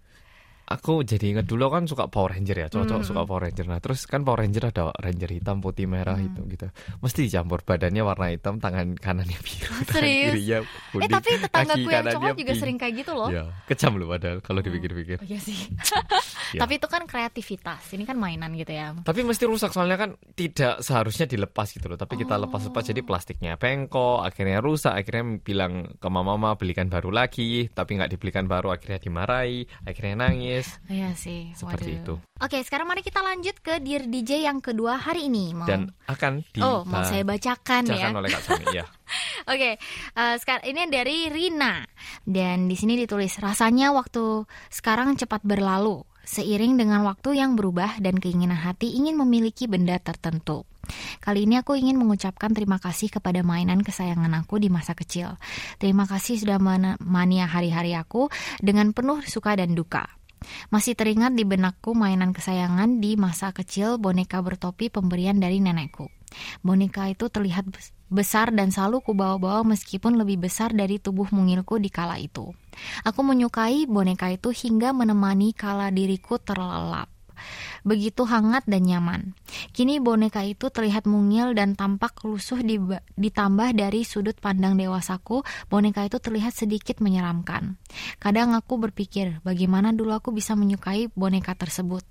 Aku 0.64 1.02
jadi 1.02 1.34
inget 1.34 1.44
dulu 1.44 1.68
kan 1.68 1.84
suka 1.84 2.06
Power 2.06 2.32
Ranger 2.32 2.56
ya, 2.56 2.66
cowok-cowok 2.66 3.00
Hmm. 3.00 3.08
suka 3.08 3.22
Power 3.22 3.42
Ranger. 3.42 3.66
Nah, 3.66 3.78
terus 3.78 4.04
kan 4.04 4.22
Power 4.22 4.40
Ranger 4.40 4.64
ada 4.66 4.82
Ranger 4.94 5.30
hitam, 5.30 5.58
putih, 5.58 5.84
merah 5.84 6.14
Hmm. 6.14 6.28
itu 6.28 6.40
gitu. 6.48 6.66
Mesti 6.98 7.20
dicampur 7.26 7.60
badannya 7.60 8.00
warna 8.00 8.26
hitam, 8.28 8.56
tangan 8.56 8.94
kanannya 8.94 9.36
biru, 9.36 9.68
tangan 9.84 10.00
Serius? 10.00 10.32
kirinya 10.32 10.58
Eh 10.58 10.66
kuning. 10.92 11.10
tapi 11.10 11.30
tetanggaku 11.38 11.76
kaki 11.82 11.92
yang 11.92 12.06
cowok 12.08 12.32
juga 12.34 12.46
pink. 12.48 12.60
sering 12.60 12.76
kayak 12.76 12.94
gitu 12.96 13.12
loh. 13.12 13.28
Ya, 13.28 13.44
kejam 13.66 13.92
loh 13.94 14.06
padahal 14.08 14.38
kalau 14.38 14.60
dipikir-pikir. 14.60 15.16
Oh 15.18 15.26
iya 15.26 15.38
sih. 15.38 15.56
Ya. 16.52 16.60
Tapi 16.60 16.76
itu 16.76 16.84
kan 16.84 17.08
kreativitas. 17.08 17.80
Ini 17.90 18.04
kan 18.04 18.12
mainan 18.14 18.52
gitu 18.52 18.68
ya. 18.68 18.92
Tapi 18.92 19.24
mesti 19.24 19.48
rusak 19.48 19.72
soalnya 19.72 19.96
kan 19.96 20.10
tidak 20.30 20.84
seharusnya 20.84 21.24
dilepas 21.24 21.72
gitu 21.72 21.88
loh. 21.88 21.96
Tapi 21.96 22.20
kita 22.20 22.36
lepas-lepas 22.36 22.84
jadi 22.84 23.00
plastiknya 23.00 23.56
bengkok, 23.56 24.20
akhirnya 24.20 24.60
rusak, 24.60 24.92
akhirnya 24.92 25.40
bilang 25.40 25.72
ke 25.96 26.08
mama-mama 26.08 26.52
belikan 26.52 26.86
baru 26.86 27.08
lagi, 27.08 27.72
tapi 27.72 27.96
nggak 27.96 28.10
dibelikan 28.10 28.44
baru, 28.44 28.68
akhirnya 28.70 29.00
dimarahi, 29.00 29.64
akhirnya 29.82 30.28
nangis. 30.28 30.51
Iya 30.90 31.16
sih. 31.16 31.54
Seperti 31.56 31.96
waduh. 31.96 32.02
itu. 32.02 32.14
Oke, 32.42 32.58
sekarang 32.66 32.90
mari 32.90 33.00
kita 33.00 33.24
lanjut 33.24 33.56
ke 33.62 33.80
Dear 33.80 34.04
DJ 34.04 34.44
yang 34.44 34.60
kedua 34.60 35.00
hari 35.00 35.32
ini. 35.32 35.56
Mau 35.56 35.64
Dan 35.64 35.88
akan 36.10 36.44
Oh, 36.60 36.84
mau 36.84 37.00
saya 37.06 37.24
bacakan 37.24 37.88
ya. 37.88 38.12
oleh 38.12 38.28
Kak 38.28 38.42
Sani 38.44 38.66
ya. 38.76 38.84
Oke, 39.52 39.78
eh, 39.78 40.34
sekarang 40.38 40.64
ini 40.68 40.80
dari 40.92 41.16
Rina 41.32 41.82
dan 42.28 42.68
di 42.68 42.76
sini 42.76 42.94
ditulis 43.00 43.32
rasanya 43.40 43.90
waktu 43.96 44.44
sekarang 44.68 45.16
cepat 45.18 45.42
berlalu 45.42 46.04
seiring 46.22 46.78
dengan 46.78 47.02
waktu 47.02 47.34
yang 47.38 47.58
berubah 47.58 47.98
dan 47.98 48.18
keinginan 48.18 48.58
hati 48.58 48.94
ingin 48.94 49.18
memiliki 49.18 49.66
benda 49.66 49.98
tertentu. 49.98 50.62
Kali 51.22 51.46
ini 51.46 51.62
aku 51.62 51.78
ingin 51.78 51.94
mengucapkan 51.94 52.50
terima 52.50 52.82
kasih 52.82 53.06
kepada 53.10 53.46
mainan 53.46 53.86
kesayangan 53.86 54.42
aku 54.42 54.58
di 54.58 54.66
masa 54.66 54.98
kecil. 54.98 55.38
Terima 55.78 56.10
kasih 56.10 56.42
sudah 56.42 56.58
menemani 56.58 57.42
hari-hari 57.42 57.94
aku 57.94 58.26
dengan 58.58 58.90
penuh 58.90 59.22
suka 59.22 59.54
dan 59.54 59.78
duka. 59.78 60.06
Masih 60.70 60.96
teringat 60.98 61.34
di 61.34 61.42
benakku 61.46 61.94
mainan 61.96 62.34
kesayangan 62.34 62.98
di 62.98 63.14
masa 63.16 63.50
kecil 63.50 63.96
boneka 63.96 64.38
bertopi 64.42 64.88
pemberian 64.88 65.38
dari 65.38 65.62
nenekku. 65.62 66.08
Boneka 66.64 67.12
itu 67.12 67.28
terlihat 67.28 67.68
bes- 67.68 67.92
besar 68.12 68.52
dan 68.52 68.68
selalu 68.68 69.00
kubawa-bawa 69.00 69.64
meskipun 69.64 70.20
lebih 70.20 70.44
besar 70.44 70.76
dari 70.76 71.00
tubuh 71.00 71.28
mungilku 71.32 71.80
di 71.80 71.88
kala 71.88 72.20
itu. 72.20 72.52
Aku 73.04 73.20
menyukai 73.24 73.88
boneka 73.88 74.28
itu 74.28 74.52
hingga 74.52 74.92
menemani 74.92 75.56
kala 75.56 75.88
diriku 75.88 76.36
terlelap. 76.36 77.08
Begitu 77.82 78.24
hangat 78.26 78.64
dan 78.66 78.86
nyaman. 78.86 79.34
Kini 79.74 79.98
boneka 79.98 80.42
itu 80.46 80.70
terlihat 80.70 81.04
mungil 81.04 81.52
dan 81.52 81.74
tampak 81.74 82.22
lusuh 82.24 82.62
ditambah 83.18 83.68
dari 83.74 84.06
sudut 84.06 84.38
pandang 84.38 84.78
dewasaku, 84.78 85.44
boneka 85.68 86.06
itu 86.06 86.18
terlihat 86.18 86.54
sedikit 86.54 87.02
menyeramkan. 87.02 87.76
Kadang 88.22 88.54
aku 88.56 88.78
berpikir, 88.78 89.42
bagaimana 89.44 89.90
dulu 89.92 90.14
aku 90.14 90.30
bisa 90.32 90.54
menyukai 90.56 91.10
boneka 91.12 91.52
tersebut. 91.58 92.02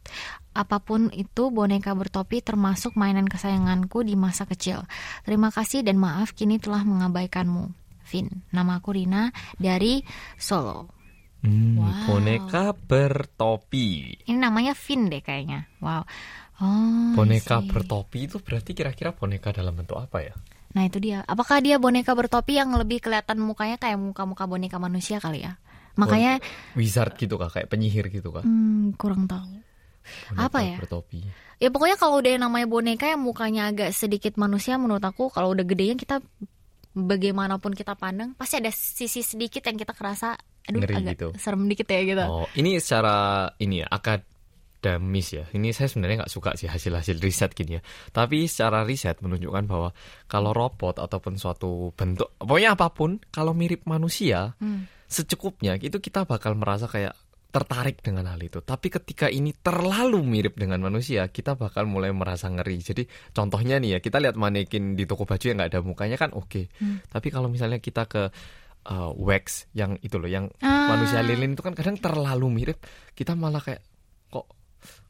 Apa 0.51 0.84
pun 0.84 1.08
itu, 1.15 1.48
boneka 1.50 1.96
bertopi 1.96 2.44
termasuk 2.44 3.00
mainan 3.00 3.25
kesayanganku 3.27 4.03
di 4.03 4.20
masa 4.20 4.44
kecil. 4.44 4.84
Terima 5.24 5.48
kasih 5.48 5.82
dan 5.82 5.96
maaf 5.96 6.36
kini 6.36 6.60
telah 6.60 6.84
mengabaikanmu. 6.84 7.72
Vin, 8.12 8.44
nama 8.51 8.84
aku 8.84 8.91
Rina 8.91 9.32
dari 9.56 10.03
Solo. 10.36 11.00
Hmm, 11.41 11.81
Wow. 11.81 12.05
Boneka 12.05 12.65
bertopi. 12.77 14.13
Ini 14.29 14.38
namanya 14.38 14.77
Vin 14.77 15.10
deh 15.10 15.21
kayaknya. 15.25 15.65
Wow. 15.81 16.05
Oh, 16.62 17.17
Boneka 17.17 17.65
bertopi 17.65 18.29
itu 18.29 18.38
berarti 18.38 18.77
kira-kira 18.77 19.17
boneka 19.17 19.50
dalam 19.50 19.74
bentuk 19.74 19.98
apa 19.98 20.21
ya? 20.21 20.38
Nah 20.77 20.86
itu 20.86 21.01
dia. 21.01 21.25
Apakah 21.25 21.57
dia 21.57 21.81
boneka 21.81 22.13
bertopi 22.13 22.62
yang 22.62 22.69
lebih 22.77 23.01
kelihatan 23.01 23.41
mukanya 23.41 23.81
kayak 23.81 23.98
muka-muka 23.98 24.45
boneka 24.45 24.77
manusia 24.77 25.17
kali 25.17 25.41
ya? 25.41 25.57
Makanya 25.98 26.38
Wizard 26.77 27.17
gitu 27.17 27.41
kah? 27.41 27.50
Kayak 27.50 27.67
penyihir 27.74 28.05
gitu 28.13 28.29
kah? 28.29 28.45
hmm, 28.45 28.93
kurang 29.01 29.25
tahu. 29.25 29.50
Boneka 30.29 30.45
apa 30.45 30.60
ya? 30.62 30.77
Bertopi. 30.77 31.25
Ya 31.57 31.69
pokoknya 31.74 31.98
kalau 31.98 32.21
udah 32.21 32.31
yang 32.38 32.45
namanya 32.45 32.69
boneka 32.69 33.05
yang 33.10 33.21
mukanya 33.25 33.74
agak 33.74 33.89
sedikit 33.98 34.38
manusia 34.38 34.77
menurut 34.77 35.01
aku 35.01 35.33
kalau 35.33 35.57
udah 35.57 35.65
gedenya 35.65 35.98
kita 35.98 36.21
bagaimanapun 36.93 37.74
kita 37.74 37.95
pandang 37.95 38.36
pasti 38.36 38.60
ada 38.60 38.69
sisi 38.74 39.24
sedikit 39.24 39.63
yang 39.63 39.77
kita 39.79 39.93
kerasa 39.95 40.36
aduh 40.68 40.80
Ngeri 40.82 40.94
agak 41.01 41.13
gitu. 41.18 41.27
serem 41.41 41.65
dikit 41.65 41.88
ya 41.89 42.01
gitu. 42.06 42.24
Oh, 42.25 42.46
ini 42.53 42.77
secara 42.77 43.15
ini 43.58 43.82
ya, 43.82 43.88
akademis 43.89 45.27
ya. 45.34 45.44
Ini 45.53 45.74
saya 45.74 45.89
sebenarnya 45.89 46.25
nggak 46.25 46.34
suka 46.34 46.53
sih 46.58 46.70
hasil-hasil 46.70 47.18
riset 47.18 47.51
gini 47.53 47.77
ya. 47.77 47.82
Tapi 48.10 48.46
secara 48.46 48.82
riset 48.86 49.18
menunjukkan 49.22 49.63
bahwa 49.65 49.89
kalau 50.25 50.51
robot 50.53 51.01
ataupun 51.01 51.38
suatu 51.38 51.94
bentuk, 51.94 52.34
pokoknya 52.38 52.74
apa 52.77 52.89
pun, 52.94 53.18
kalau 53.30 53.53
mirip 53.53 53.86
manusia, 53.86 54.53
Hmm. 54.58 54.86
secukupnya 55.06 55.75
itu 55.75 55.98
kita 55.98 56.24
bakal 56.24 56.56
merasa 56.56 56.88
kayak 56.88 57.13
tertarik 57.51 58.00
dengan 58.00 58.32
hal 58.32 58.39
itu. 58.39 58.63
Tapi 58.63 58.88
ketika 58.88 59.27
ini 59.27 59.51
terlalu 59.51 60.24
mirip 60.24 60.56
dengan 60.56 60.80
manusia, 60.80 61.27
kita 61.27 61.60
bakal 61.60 61.84
mulai 61.84 62.08
merasa 62.15 62.48
ngeri. 62.48 62.80
Jadi 62.80 63.03
contohnya 63.36 63.75
nih 63.75 63.98
ya, 63.98 64.00
kita 64.00 64.24
lihat 64.24 64.39
manekin 64.39 64.96
di 64.96 65.03
toko 65.03 65.27
baju 65.27 65.44
yang 65.44 65.60
nggak 65.60 65.70
ada 65.75 65.82
mukanya 65.84 66.15
kan 66.15 66.32
oke. 66.32 66.72
Hmm. 66.80 67.03
Tapi 67.12 67.27
kalau 67.27 67.51
misalnya 67.51 67.84
kita 67.84 68.08
ke 68.08 68.32
uh, 68.88 69.12
wax 69.14 69.68
yang 69.72 70.00
itu 70.02 70.18
loh, 70.18 70.26
yang 70.26 70.50
Ah. 70.60 70.90
manusia 70.90 71.22
lilin 71.22 71.54
itu 71.54 71.62
kan 71.62 71.74
kadang 71.74 71.98
terlalu 71.98 72.48
mirip, 72.50 72.82
kita 73.14 73.34
malah 73.34 73.62
kayak 73.62 73.82
kok 74.28 74.48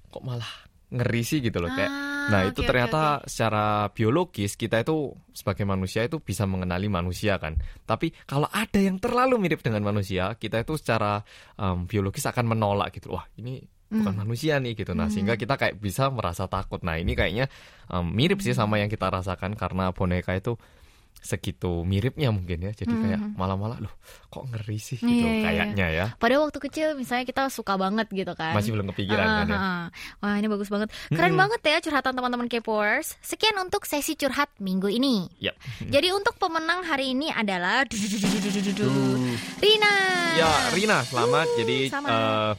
kok 0.07 0.23
malah 0.23 0.49
ngeri 0.91 1.23
sih 1.23 1.39
gitu 1.39 1.63
loh 1.63 1.71
kayak. 1.71 1.87
Ah, 1.87 2.09
Nah 2.21 2.39
oke, 2.45 2.53
itu 2.53 2.61
ternyata 2.61 3.01
secara 3.25 3.89
biologis 3.89 4.53
kita 4.53 4.83
itu 4.83 5.09
sebagai 5.33 5.65
manusia 5.65 6.05
itu 6.05 6.21
bisa 6.21 6.45
mengenali 6.45 6.85
manusia 6.85 7.39
kan. 7.39 7.57
Tapi 7.81 8.13
kalau 8.27 8.45
ada 8.45 8.77
yang 8.77 8.99
terlalu 8.99 9.39
mirip 9.41 9.63
dengan 9.63 9.81
manusia, 9.81 10.35
kita 10.35 10.61
itu 10.61 10.77
secara 10.77 11.23
em, 11.55 11.87
biologis 11.89 12.27
akan 12.27 12.45
menolak 12.45 12.93
gitu. 12.93 13.15
Wah 13.15 13.25
ini 13.39 13.63
bukan 13.89 14.13
Hmm. 14.13 14.21
manusia 14.21 14.61
nih 14.61 14.77
gitu. 14.77 14.93
Nah 14.93 15.09
sehingga 15.09 15.33
kita 15.33 15.57
kayak 15.57 15.81
bisa 15.81 16.13
merasa 16.13 16.45
takut. 16.45 16.83
Nah 16.85 16.99
ini 16.99 17.17
kayaknya 17.17 17.49
em, 17.89 18.05
mirip 18.05 18.37
sih 18.43 18.53
sama 18.53 18.77
yang 18.77 18.91
kita 18.91 19.09
rasakan 19.09 19.57
karena 19.57 19.89
boneka 19.89 20.37
itu 20.37 20.59
segitu 21.21 21.85
miripnya 21.85 22.33
mungkin 22.33 22.65
ya. 22.65 22.71
Jadi 22.73 22.89
kayak 22.91 23.21
malah-malah 23.37 23.77
loh 23.77 23.93
kok 24.27 24.43
ngeri 24.47 24.75
sih 24.75 24.97
gitu 24.97 25.05
Iya, 25.05 25.29
iya, 25.29 25.43
kayaknya 25.45 25.87
ya. 25.87 26.05
Pada 26.17 26.35
waktu 26.37 26.57
kecil 26.59 26.87
misalnya 26.93 27.23
kita 27.23 27.47
suka 27.47 27.77
banget 27.77 28.09
gitu 28.09 28.33
kan. 28.33 28.51
Masih 28.51 28.73
belum 28.73 28.89
kepikiran 28.89 29.21
Ah, 29.21 29.37
kan 29.37 29.45
ya. 29.45 29.53
ah, 29.53 29.61
ah. 29.61 29.83
Wah 30.19 30.35
ini 30.35 30.47
bagus 30.47 30.67
banget. 30.67 30.89
Keren 31.07 31.37
banget 31.37 31.61
ya 31.61 31.77
curhatan 31.79 32.11
teman-teman 32.11 32.47
K-popers. 32.47 33.21
Sekian 33.21 33.53
untuk 33.55 33.85
sesi 33.85 34.13
curhat 34.13 34.49
minggu 34.57 34.89
ini. 34.89 35.29
Ya. 35.37 35.53
Jadi 35.93 36.09
untuk 36.09 36.35
pemenang 36.35 36.81
hari 36.81 37.13
ini 37.13 37.29
adalah 37.29 37.85
Rina. 39.57 39.93
Ya, 40.33 40.49
Rina, 40.71 40.97
selamat. 41.05 41.45
Uh, 41.45 41.55
Jadi 41.57 41.77
selamat. 41.87 42.09
eh, 42.09 42.51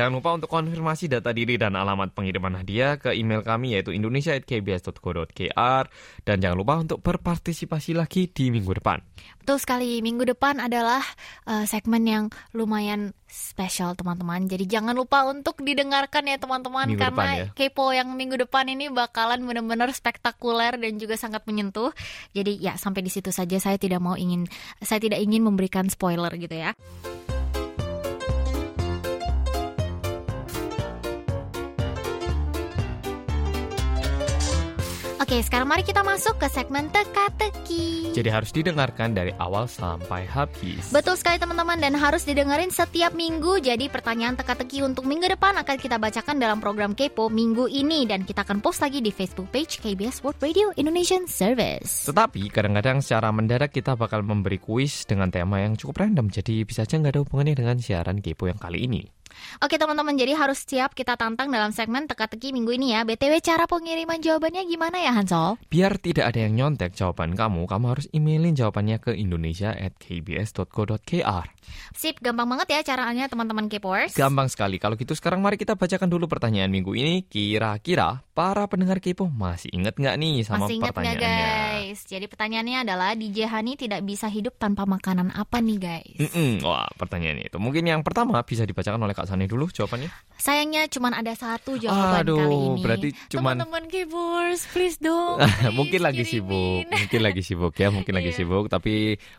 jangan 0.00 0.16
lupa 0.16 0.32
untuk 0.32 0.48
konfirmasi 0.48 1.12
data 1.12 1.28
diri 1.36 1.60
dan 1.60 1.76
alamat 1.76 2.16
pengiriman 2.16 2.56
hadiah 2.56 2.96
ke 2.96 3.12
email 3.12 3.44
kami 3.44 3.76
yaitu 3.76 3.92
indonesia@kbs.co.kr 3.92 5.84
dan 6.24 6.36
jangan 6.40 6.56
lupa 6.56 6.80
untuk 6.80 7.04
berpartisipasi 7.04 7.92
lagi 7.92 8.32
di 8.32 8.48
minggu 8.48 8.80
depan. 8.80 9.04
Betul 9.44 9.60
sekali. 9.60 10.00
Minggu 10.00 10.24
depan 10.24 10.56
adalah 10.56 11.04
eh, 11.44 11.68
segmen 11.68 12.08
yang 12.08 12.24
lumayan 12.56 13.12
spesial 13.28 13.92
teman-teman. 13.92 14.48
Jadi 14.48 14.64
jangan 14.64 14.96
lupa 14.96 15.28
untuk 15.28 15.60
didengarkan 15.60 16.32
ya 16.32 16.40
teman-teman 16.40 16.96
karena 16.96 17.12
depan 17.12 17.28
ya. 17.36 17.46
kepo 17.52 17.92
yang 17.92 18.08
minggu 18.16 18.40
depan 18.40 18.72
ini 18.72 18.88
bakalan 18.88 19.44
benar-benar 19.44 19.92
spektakuler 19.92 20.80
dan 20.80 20.96
juga 20.96 21.20
sangat 21.20 21.44
menyentuh. 21.44 21.92
Jadi 22.32 22.56
ya 22.56 22.80
sampai 22.80 23.04
di 23.04 23.12
situ 23.12 23.28
saja 23.28 23.60
saya 23.60 23.76
tidak 23.76 24.00
mau 24.00 24.16
ingin 24.16 24.48
saya 24.80 24.96
tidak 24.96 25.20
ingin 25.20 25.44
memberikan 25.44 25.92
spoiler 25.92 26.32
gitu 26.40 26.56
ya. 26.56 26.72
Oke, 35.30 35.46
sekarang 35.46 35.70
mari 35.70 35.86
kita 35.86 36.02
masuk 36.02 36.42
ke 36.42 36.50
segmen 36.50 36.90
teka-teki. 36.90 38.10
Jadi 38.18 38.28
harus 38.34 38.50
didengarkan 38.50 39.14
dari 39.14 39.30
awal 39.38 39.70
sampai 39.70 40.26
habis. 40.26 40.90
Betul 40.90 41.14
sekali 41.14 41.38
teman-teman 41.38 41.78
dan 41.78 41.94
harus 41.94 42.26
didengerin 42.26 42.74
setiap 42.74 43.14
minggu. 43.14 43.62
Jadi 43.62 43.86
pertanyaan 43.86 44.34
teka-teki 44.34 44.82
untuk 44.82 45.06
minggu 45.06 45.30
depan 45.30 45.54
akan 45.62 45.78
kita 45.78 46.02
bacakan 46.02 46.42
dalam 46.42 46.58
program 46.58 46.98
Kepo 46.98 47.30
minggu 47.30 47.70
ini 47.70 48.10
dan 48.10 48.26
kita 48.26 48.42
akan 48.42 48.58
post 48.58 48.82
lagi 48.82 48.98
di 48.98 49.14
Facebook 49.14 49.54
page 49.54 49.78
KBS 49.78 50.18
World 50.26 50.42
Radio 50.42 50.74
Indonesian 50.74 51.30
Service. 51.30 52.10
Tetapi 52.10 52.50
kadang-kadang 52.50 52.98
secara 52.98 53.30
mendadak 53.30 53.70
kita 53.70 53.94
bakal 53.94 54.26
memberi 54.26 54.58
kuis 54.58 55.06
dengan 55.06 55.30
tema 55.30 55.62
yang 55.62 55.78
cukup 55.78 56.10
random. 56.10 56.26
Jadi 56.26 56.66
bisa 56.66 56.82
aja 56.82 56.98
nggak 56.98 57.14
ada 57.14 57.22
hubungannya 57.22 57.54
dengan 57.54 57.78
siaran 57.78 58.18
Kepo 58.18 58.50
yang 58.50 58.58
kali 58.58 58.82
ini. 58.82 59.19
Oke 59.60 59.78
teman-teman, 59.80 60.16
jadi 60.16 60.34
harus 60.36 60.64
siap 60.64 60.94
kita 60.94 61.16
tantang 61.16 61.50
dalam 61.50 61.72
segmen 61.72 62.06
teka-teki 62.06 62.52
minggu 62.54 62.72
ini 62.76 62.92
ya. 62.94 63.04
BTW 63.04 63.40
cara 63.40 63.66
pengiriman 63.66 64.20
jawabannya 64.20 64.66
gimana 64.66 64.98
ya 65.00 65.12
Hansol? 65.16 65.56
Biar 65.66 65.98
tidak 65.98 66.26
ada 66.34 66.40
yang 66.46 66.54
nyontek 66.58 66.94
jawaban 66.94 67.34
kamu, 67.34 67.66
kamu 67.66 67.86
harus 67.90 68.06
emailin 68.10 68.54
jawabannya 68.54 68.98
ke 69.02 69.14
indonesia@kbs.co.kr. 69.16 71.46
Sip, 71.94 72.18
gampang 72.18 72.48
banget 72.50 72.66
ya 72.70 72.82
caranya 72.94 73.28
teman-teman 73.30 73.68
Kpors. 73.70 74.14
Gampang 74.14 74.48
sekali. 74.50 74.78
Kalau 74.82 74.96
gitu 74.98 75.14
sekarang 75.14 75.42
mari 75.42 75.56
kita 75.58 75.78
bacakan 75.78 76.10
dulu 76.10 76.26
pertanyaan 76.26 76.70
minggu 76.70 76.94
ini. 76.98 77.22
Kira-kira 77.26 78.22
para 78.34 78.66
pendengar 78.66 78.98
Kepo 78.98 79.30
masih 79.30 79.70
inget 79.74 79.94
nggak 79.94 80.16
nih 80.16 80.42
sama 80.42 80.66
Masih 80.66 80.74
ingat 80.80 80.90
nggak 80.90 80.96
pertanyaannya? 80.96 81.46
guys? 81.46 81.98
Jadi 82.06 82.26
pertanyaannya 82.26 82.78
adalah 82.86 83.10
DJ 83.14 83.46
Hani 83.46 83.76
tidak 83.78 84.02
bisa 84.02 84.26
hidup 84.26 84.58
tanpa 84.58 84.86
makanan 84.88 85.30
apa 85.34 85.62
nih 85.62 85.78
guys? 85.78 86.18
Mm-mm. 86.18 86.64
Wah, 86.66 86.88
pertanyaannya 86.96 87.52
itu. 87.52 87.58
Mungkin 87.60 87.84
yang 87.86 88.02
pertama 88.02 88.42
bisa 88.42 88.66
dibacakan 88.66 89.02
oleh 89.04 89.14
Kak 89.20 89.28
Sani 89.28 89.44
dulu 89.44 89.68
jawabannya. 89.68 90.08
Sayangnya 90.34 90.88
cuma 90.88 91.12
ada 91.12 91.36
satu 91.36 91.76
jawaban 91.76 92.24
Aduh, 92.24 92.40
kali 92.40 92.56
ini. 92.56 92.80
berarti 92.80 93.08
cuman- 93.28 93.60
teman-teman 93.60 93.84
keyboards, 93.86 94.64
please 94.72 94.96
dong. 94.96 95.36
mungkin 95.76 96.00
please 96.00 96.06
lagi 96.08 96.24
kirimin. 96.24 96.32
sibuk, 96.32 96.96
mungkin 96.96 97.20
lagi 97.20 97.42
sibuk 97.42 97.74
ya, 97.74 97.88
mungkin 97.90 98.12
lagi 98.14 98.30
Iya. 98.32 98.38
sibuk. 98.38 98.64
Tapi 98.66 98.94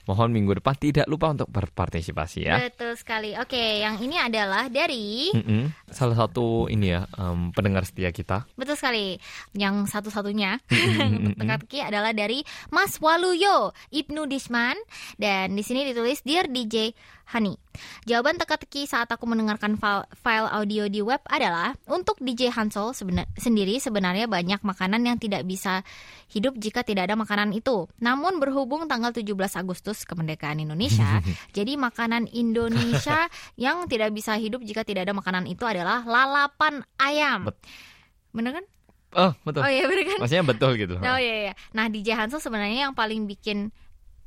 mohon 0.06 0.30
minggu 0.30 0.54
depan 0.56 0.78
tidak 0.78 1.10
lupa 1.10 1.34
untuk 1.34 1.50
berpartisipasi 1.50 2.46
ya. 2.46 2.62
Betul 2.62 2.94
sekali. 2.94 3.34
Oke, 3.34 3.82
yang 3.82 3.98
ini 3.98 4.14
adalah 4.16 4.70
dari 4.70 5.34
Mm-mm. 5.34 5.74
Salah 5.90 6.14
satu 6.16 6.70
ini 6.70 6.94
ya 6.94 7.10
em, 7.12 7.50
pendengar 7.50 7.82
setia 7.82 8.10
kita. 8.10 8.46
betul 8.54 8.78
sekali. 8.78 9.18
Yang 9.52 9.90
satu-satunya 9.90 10.62
untuk 11.02 11.34
teka-teki 11.42 11.82
adalah 11.82 12.14
dari 12.14 12.46
Mas 12.70 13.02
Waluyo 13.02 13.74
Ibnu 13.90 14.24
Disman 14.26 14.78
dan 15.18 15.52
di 15.52 15.62
sini 15.62 15.82
ditulis 15.84 16.22
Dear 16.22 16.46
DJ 16.46 16.94
Hani. 17.32 17.56
Jawaban 18.04 18.36
teka-teki 18.36 18.84
saat 18.84 19.08
aku 19.08 19.24
mendengarkan 19.24 19.80
file, 19.80 20.50
audio 20.52 20.92
di 20.92 21.00
web 21.00 21.24
adalah 21.32 21.72
untuk 21.88 22.20
DJ 22.20 22.52
Hansol 22.52 22.92
sebenar- 22.92 23.32
sendiri 23.40 23.80
sebenarnya 23.80 24.28
banyak 24.28 24.60
makanan 24.60 25.08
yang 25.08 25.16
tidak 25.16 25.48
bisa 25.48 25.88
hidup 26.28 26.60
jika 26.60 26.84
tidak 26.84 27.08
ada 27.08 27.16
makanan 27.16 27.56
itu. 27.56 27.88
Namun 28.04 28.44
berhubung 28.44 28.92
tanggal 28.92 29.16
17 29.16 29.32
Agustus 29.56 30.04
kemerdekaan 30.04 30.60
Indonesia, 30.60 31.24
jadi 31.58 31.80
makanan 31.80 32.28
Indonesia 32.36 33.32
yang 33.56 33.88
tidak 33.88 34.12
bisa 34.12 34.36
hidup 34.36 34.60
jika 34.68 34.84
tidak 34.84 35.08
ada 35.08 35.16
makanan 35.16 35.48
itu 35.48 35.64
adalah 35.64 36.04
lalapan 36.04 36.84
ayam. 37.00 37.48
Bener 38.36 38.60
kan? 38.60 38.66
Oh 39.12 39.32
betul. 39.44 39.64
Oh 39.64 39.72
iya 39.72 39.88
bener 39.88 40.04
kan? 40.08 40.20
Maksudnya 40.24 40.46
betul 40.48 40.72
gitu. 40.80 40.96
Oh 41.00 41.20
iya 41.20 41.52
iya. 41.52 41.54
Nah 41.72 41.88
DJ 41.88 42.16
Hansel 42.16 42.40
sebenarnya 42.40 42.92
yang 42.92 42.96
paling 42.96 43.28
bikin 43.28 43.72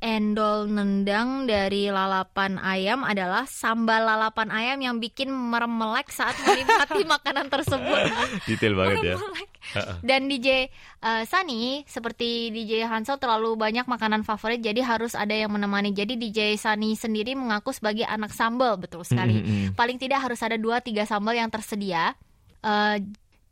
endol 0.05 0.69
nendang 0.69 1.49
dari 1.49 1.89
lalapan 1.89 2.61
ayam 2.61 3.01
adalah 3.01 3.49
sambal 3.49 4.05
lalapan 4.05 4.53
ayam 4.53 4.77
yang 4.77 4.95
bikin 5.01 5.33
meremelek 5.33 6.13
saat 6.13 6.37
menikmati 6.45 7.01
makanan 7.17 7.49
tersebut. 7.49 7.99
Detail 8.45 8.77
banget 8.77 8.97
ya. 9.01 9.15
Dan 10.05 10.29
DJ 10.29 10.69
eh, 11.01 11.23
Sani 11.25 11.81
seperti 11.89 12.53
DJ 12.53 12.85
Hansel 12.85 13.17
terlalu 13.17 13.57
banyak 13.57 13.89
makanan 13.89 14.21
favorit 14.21 14.61
jadi 14.61 14.85
harus 14.85 15.17
ada 15.17 15.33
yang 15.33 15.49
menemani. 15.49 15.89
Jadi 15.89 16.21
DJ 16.21 16.53
Sani 16.61 16.93
sendiri 16.93 17.33
mengaku 17.33 17.73
sebagai 17.73 18.05
anak 18.05 18.29
sambal 18.29 18.77
betul 18.77 19.01
sekali. 19.01 19.41
Mm-mm. 19.41 19.73
Paling 19.73 19.97
tidak 19.97 20.21
harus 20.21 20.37
ada 20.45 20.53
2 20.53 20.85
3 20.85 21.09
sambal 21.09 21.33
yang 21.33 21.49
tersedia. 21.49 22.13
Eh, 22.61 23.01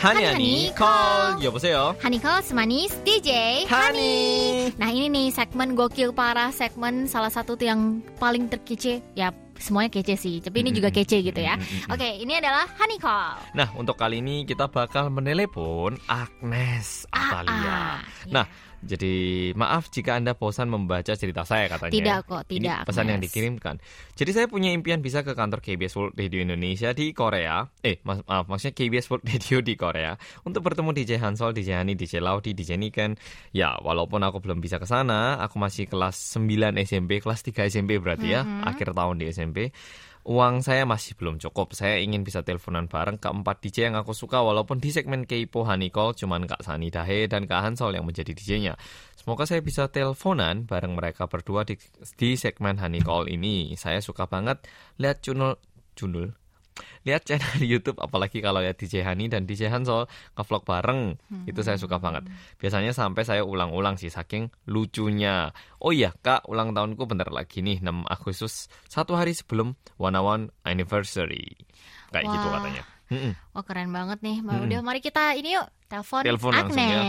Hani 0.00 0.22
Hani 0.26 0.52
call 0.72 1.40
여보세요. 1.40 1.96
Hani 2.00 2.18
Calls 2.18 2.52
manis 2.52 2.92
DJ 3.04 3.64
Hani. 3.68 4.14
Nah 4.76 4.88
ini 4.88 5.08
nih 5.08 5.26
segmen 5.30 5.72
gokil 5.72 6.12
parah 6.12 6.50
segmen 6.50 7.06
salah 7.06 7.30
satu 7.30 7.54
tuh 7.54 7.68
yang 7.68 7.80
paling 8.16 8.48
terkece 8.48 9.00
ya 9.14 9.32
semuanya 9.54 9.88
kece 9.88 10.18
sih. 10.18 10.36
Tapi 10.42 10.60
ini 10.60 10.74
juga 10.74 10.90
kece 10.90 11.22
gitu 11.22 11.38
ya. 11.38 11.54
Oke, 11.86 12.18
ini 12.18 12.36
adalah 12.36 12.66
Honey 12.74 12.98
Call. 12.98 13.38
Nah, 13.54 13.70
untuk 13.78 13.94
kali 13.94 14.18
ini 14.18 14.42
kita 14.42 14.66
bakal 14.66 15.08
menelepon 15.08 15.94
Agnes 16.04 17.06
Ah, 17.14 17.38
Atalia. 17.40 17.62
ah, 17.62 17.96
Nah, 18.28 18.44
jadi 18.79 19.13
maaf 19.53 19.87
jika 19.87 20.15
Anda 20.15 20.33
bosan 20.33 20.67
membaca 20.67 21.11
cerita 21.11 21.43
saya 21.43 21.67
katanya. 21.67 21.91
Tidak 21.91 22.19
kok, 22.23 22.41
Ini 22.47 22.55
tidak, 22.59 22.79
pesan 22.85 23.05
yang 23.07 23.19
dikirimkan. 23.19 23.75
Jadi 24.13 24.31
saya 24.31 24.45
punya 24.45 24.71
impian 24.71 24.99
bisa 24.99 25.21
ke 25.21 25.33
kantor 25.33 25.59
KBS 25.59 25.93
World 25.95 26.15
Radio 26.15 26.39
Indonesia 26.39 26.91
di 26.91 27.11
Korea. 27.11 27.67
Eh, 27.79 27.99
mas- 28.03 28.23
maaf, 28.23 28.47
maksudnya 28.47 28.73
KBS 28.73 29.07
World 29.07 29.25
Radio 29.27 29.57
di 29.59 29.73
Korea 29.73 30.15
untuk 30.43 30.61
bertemu 30.61 30.89
DJ 30.91 31.19
Hansol, 31.19 31.51
DJ 31.51 31.75
Hani, 31.75 31.93
DJ 31.93 32.19
Laudi, 32.19 32.51
DJ 32.51 32.75
Niken. 32.75 33.19
Ya, 33.51 33.75
walaupun 33.79 34.19
aku 34.21 34.39
belum 34.39 34.59
bisa 34.59 34.77
ke 34.77 34.85
sana, 34.85 35.37
aku 35.37 35.57
masih 35.57 35.85
kelas 35.85 36.15
9 36.33 36.79
SMP, 36.79 37.19
kelas 37.19 37.41
3 37.41 37.65
SMP 37.65 37.97
berarti 37.97 38.31
ya, 38.31 38.41
Mm-hmm. 38.41 38.65
akhir 38.65 38.87
tahun 38.95 39.15
di 39.17 39.25
SMP. 39.29 39.57
Uang 40.29 40.61
saya 40.61 40.85
masih 40.85 41.17
belum 41.17 41.41
cukup. 41.41 41.73
Saya 41.73 41.97
ingin 41.97 42.21
bisa 42.21 42.45
teleponan 42.45 42.85
bareng 42.85 43.17
keempat 43.17 43.65
DJ 43.65 43.89
yang 43.89 43.97
aku 43.97 44.13
suka 44.13 44.45
walaupun 44.45 44.77
di 44.77 44.93
segmen 44.93 45.25
Keipo 45.25 45.65
Call 45.65 46.13
cuman 46.13 46.45
Kak 46.45 46.61
Sani 46.61 46.93
Dahe 46.93 47.25
dan 47.25 47.49
Kak 47.49 47.65
Hansol 47.65 47.97
yang 47.97 48.05
menjadi 48.05 48.37
DJ-nya. 48.37 48.77
Semoga 49.17 49.49
saya 49.49 49.65
bisa 49.65 49.89
teleponan 49.89 50.69
bareng 50.69 50.93
mereka 50.93 51.25
berdua 51.25 51.65
di, 51.65 51.81
di 52.13 52.37
segmen 52.37 52.77
Call 53.01 53.25
ini. 53.33 53.73
Saya 53.73 54.05
suka 54.05 54.29
banget 54.29 54.61
lihat 55.01 55.25
channel 55.25 55.57
Junul. 55.97 56.38
Lihat 57.09 57.25
channel 57.25 57.65
YouTube 57.71 57.97
apalagi 57.97 58.39
kalau 58.45 58.61
ya 58.61 58.77
DJ 58.77 59.01
Hani 59.01 59.25
dan 59.25 59.49
DJ 59.49 59.73
Hansol 59.73 60.05
ngevlog 60.37 60.63
bareng. 60.63 61.17
Itu 61.49 61.65
saya 61.65 61.81
suka 61.81 61.97
banget. 61.97 62.29
Biasanya 62.61 62.93
sampai 62.93 63.25
saya 63.25 63.41
ulang-ulang 63.41 63.97
sih 63.97 64.13
saking 64.13 64.53
lucunya. 64.69 65.49
Oh 65.81 65.89
iya, 65.89 66.13
Kak, 66.13 66.45
ulang 66.45 66.77
tahunku 66.77 67.01
bentar 67.09 67.33
lagi 67.33 67.65
nih 67.65 67.81
6 67.81 68.05
Agustus, 68.05 68.69
satu 68.85 69.17
hari 69.17 69.33
sebelum 69.33 69.73
One 69.97 70.19
One 70.21 70.43
Anniversary. 70.61 71.57
Kayak 72.13 72.29
gitu 72.29 72.47
Wah. 72.47 72.53
katanya. 72.61 72.83
Mm-mm. 73.09 73.33
Wah 73.57 73.63
keren 73.65 73.89
banget 73.89 74.21
nih. 74.21 74.37
Ma, 74.45 74.61
Udah 74.61 74.79
mari 74.85 75.01
kita 75.01 75.33
ini 75.33 75.57
yuk 75.57 75.65
telepon 75.89 76.21
Telepon 76.21 76.53
langsung 76.53 76.77
ya. 76.85 77.01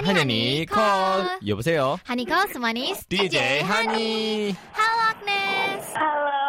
Halo, 0.00 0.06
Hanya 0.06 0.22
nih 0.24 0.64
call. 0.66 1.18
여보세요. 1.42 2.00
Honey 2.02 2.24
Call 2.24 2.48
semanis 2.48 3.04
DJ 3.06 3.60
Hani. 3.62 4.52
Halo 4.72 5.02
Agnes. 5.06 5.84
halo. 5.92 6.40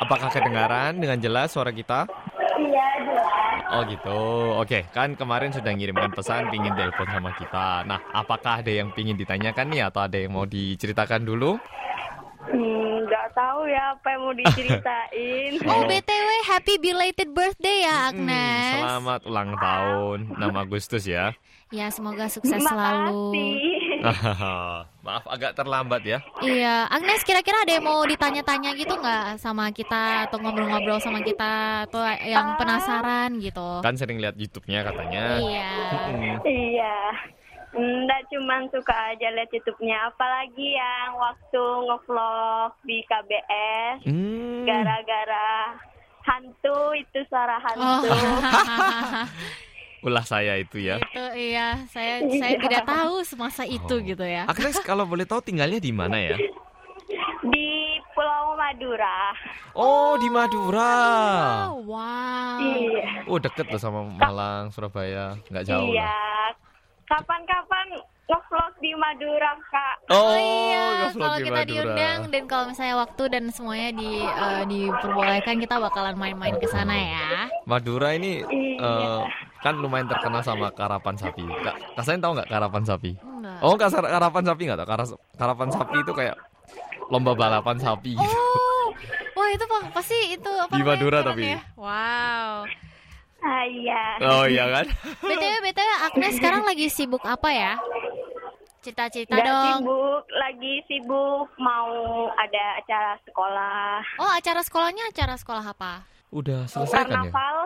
Apakah 0.00 0.28
kedengaran 0.28 0.96
dengan 0.96 1.20
jelas 1.20 1.52
suara 1.52 1.70
kita? 1.70 2.08
Iya, 2.56 2.86
jelas. 3.02 3.68
Oh 3.70 3.82
gitu. 3.84 4.20
Oke, 4.56 4.88
kan 4.90 5.12
kemarin 5.14 5.50
sudah 5.50 5.70
ngirimkan 5.70 6.10
pesan 6.10 6.48
pingin 6.48 6.72
telepon 6.74 7.06
sama 7.06 7.30
kita. 7.32 7.84
Nah, 7.84 8.00
apakah 8.10 8.60
ada 8.60 8.72
yang 8.72 8.90
pingin 8.90 9.14
ditanyakan 9.14 9.68
nih 9.68 9.82
atau 9.86 10.00
ada 10.02 10.16
yang 10.16 10.32
mau 10.32 10.44
diceritakan 10.44 11.22
dulu? 11.22 11.60
Hmm, 12.42 12.73
nggak 13.25 13.41
tahu 13.41 13.65
ya 13.65 13.97
apa 13.97 14.07
yang 14.07 14.21
mau 14.21 14.33
diceritain. 14.37 15.51
Oh 15.65 15.73
Oh. 15.75 15.81
BTW 15.83 16.29
happy 16.45 16.77
belated 16.77 17.33
birthday 17.33 17.81
ya 17.81 17.89
Hmm, 18.05 18.21
Agnes. 18.21 18.73
selamat 18.77 19.19
ulang 19.25 19.49
tahun 19.57 20.19
6 20.37 20.61
Agustus 20.61 21.03
ya. 21.03 21.33
Ya 21.73 21.89
semoga 21.89 22.29
sukses 22.29 22.61
selalu. 22.61 23.33
Maaf 25.01 25.25
agak 25.25 25.57
terlambat 25.57 26.05
ya. 26.05 26.21
Iya, 26.39 26.85
Agnes 26.85 27.25
kira-kira 27.25 27.65
ada 27.65 27.73
yang 27.73 27.81
mau 27.83 28.05
ditanya-tanya 28.05 28.77
gitu 28.77 28.93
nggak 28.93 29.41
sama 29.41 29.73
kita 29.73 30.29
atau 30.29 30.37
ngobrol-ngobrol 30.37 31.01
sama 31.01 31.17
kita 31.19 31.85
atau 31.89 32.05
yang 32.21 32.53
Ah. 32.53 32.57
penasaran 32.57 33.41
gitu? 33.41 33.81
Kan 33.81 33.97
sering 33.97 34.21
lihat 34.21 34.37
YouTube-nya 34.37 34.85
katanya. 34.85 35.41
Iya. 35.41 35.71
Iya. 36.45 36.95
Nggak 37.75 38.21
cuman 38.29 38.61
suka 38.69 38.95
aja 39.11 39.27
lihat 39.29 39.51
YouTube-nya, 39.51 40.07
apalagi 40.07 40.73
yang 40.73 41.11
waktu 41.13 41.63
ngevlog 41.83 42.71
di 42.81 43.03
KBS 43.03 43.97
Hmm. 44.03 44.63
gara-gara 44.63 45.75
hantu 46.23 46.79
itu 46.93 47.19
suara 47.27 47.59
Oh, 47.59 47.63
hantu. 47.99 48.11
Ulah 50.05 50.21
saya 50.21 50.55
itu 50.55 50.79
ya. 50.79 51.01
itu 51.01 51.23
iya, 51.35 51.81
saya 51.87 52.21
saya 52.39 52.55
Iya. 52.55 52.61
tidak 52.61 52.83
tahu 52.85 53.15
semasa 53.21 53.63
itu 53.63 53.91
Oh. 53.91 53.99
gitu 53.99 54.23
ya. 54.23 54.45
Agnes 54.45 54.79
kalau 54.79 55.03
boleh 55.03 55.25
tahu 55.25 55.41
tinggalnya 55.41 55.77
di 55.77 55.91
mana 55.91 56.15
ya? 56.15 56.37
Di 57.43 57.69
Pulau 58.09 58.55
Madura. 58.55 59.35
Oh, 59.73 60.15
di 60.15 60.29
Madura. 60.29 60.95
Oh, 61.67 61.83
wow. 61.85 62.57
Iya. 62.63 63.27
Oh, 63.27 63.35
deket 63.35 63.67
loh 63.67 63.77
sama 63.77 63.99
Malang, 64.01 64.71
Surabaya. 64.71 65.35
Nggak 65.51 65.65
jauh 65.67 65.91
Iya. 65.91 66.07
lah. 66.07 66.49
Kapan-kapan 67.15 67.87
ngevlog 68.25 68.73
di 68.77 68.91
Madura, 68.93 69.55
Kak. 69.65 69.95
Oh, 70.09 70.35
iya, 70.35 70.83
ngevlog 70.99 71.15
kalau 71.21 71.37
di 71.37 71.43
kita 71.45 71.55
Madura. 71.55 71.71
diundang 71.71 72.19
dan 72.27 72.43
kalau 72.43 72.65
misalnya 72.67 72.95
waktu 72.97 73.23
dan 73.29 73.43
semuanya 73.49 73.89
di 73.93 74.09
eh, 74.19 74.63
diperbolehkan 74.65 75.55
kita 75.55 75.75
bakalan 75.79 76.15
main-main 76.15 76.55
ke 76.55 76.67
sana 76.67 76.91
ya. 76.91 77.47
Madura 77.63 78.11
ini 78.11 78.43
Iya. 78.43 78.83
eh, 78.83 79.19
kan 79.61 79.79
lumayan 79.79 80.05
terkenal 80.05 80.43
sama 80.43 80.67
karapan 80.69 81.15
sapi. 81.15 81.39
Kak, 81.63 81.75
Kak 81.95 82.03
Sain 82.03 82.19
tahu 82.19 82.35
nggak 82.35 82.51
karapan 82.51 82.83
sapi? 82.83 83.15
Enggak. 83.15 83.59
Oh, 83.63 83.75
kasar 83.75 84.03
karapan 84.03 84.43
sapi 84.43 84.61
nggak 84.65 84.77
tahu? 84.77 84.89
Karas- 84.89 85.19
Karapan 85.33 85.69
sapi 85.69 85.95
itu 85.97 86.11
kayak 86.11 86.35
lomba 87.07 87.31
balapan 87.31 87.77
sapi 87.77 88.11
gitu. 88.11 88.27
Oh, 88.27 88.91
wah 89.33 89.47
itu 89.47 89.63
pa- 89.63 89.87
pasti 89.93 90.35
itu 90.35 90.51
apa 90.51 90.73
Di 90.73 90.83
Madura 90.83 91.23
tapi. 91.23 91.47
ya? 91.47 91.63
Wow. 91.75 92.67
Ah, 93.45 93.61
iya. 93.63 94.01
Oh 94.25 94.45
iya 94.45 94.65
kan? 94.67 94.85
btw 95.23 95.53
btw 95.61 95.91
Agnes 96.03 96.33
sekarang 96.35 96.65
lagi 96.65 96.89
sibuk 96.89 97.21
apa 97.21 97.49
ya? 97.49 97.73
Cerita-cerita 98.81 99.33
Nggak 99.33 99.45
dong. 99.45 99.65
sibuk, 99.81 100.23
lagi 100.31 100.73
sibuk 100.85 101.49
mau 101.57 101.89
ada 102.31 102.65
acara 102.77 103.13
sekolah. 103.21 104.01
Oh 104.17 104.29
acara 104.29 104.61
sekolahnya 104.61 105.09
acara 105.09 105.33
sekolah 105.35 105.61
apa? 105.63 106.05
Udah 106.29 106.65
selesai 106.65 106.93
kan 106.99 107.05
ya? 107.05 107.13
Karnaval. 107.29 107.57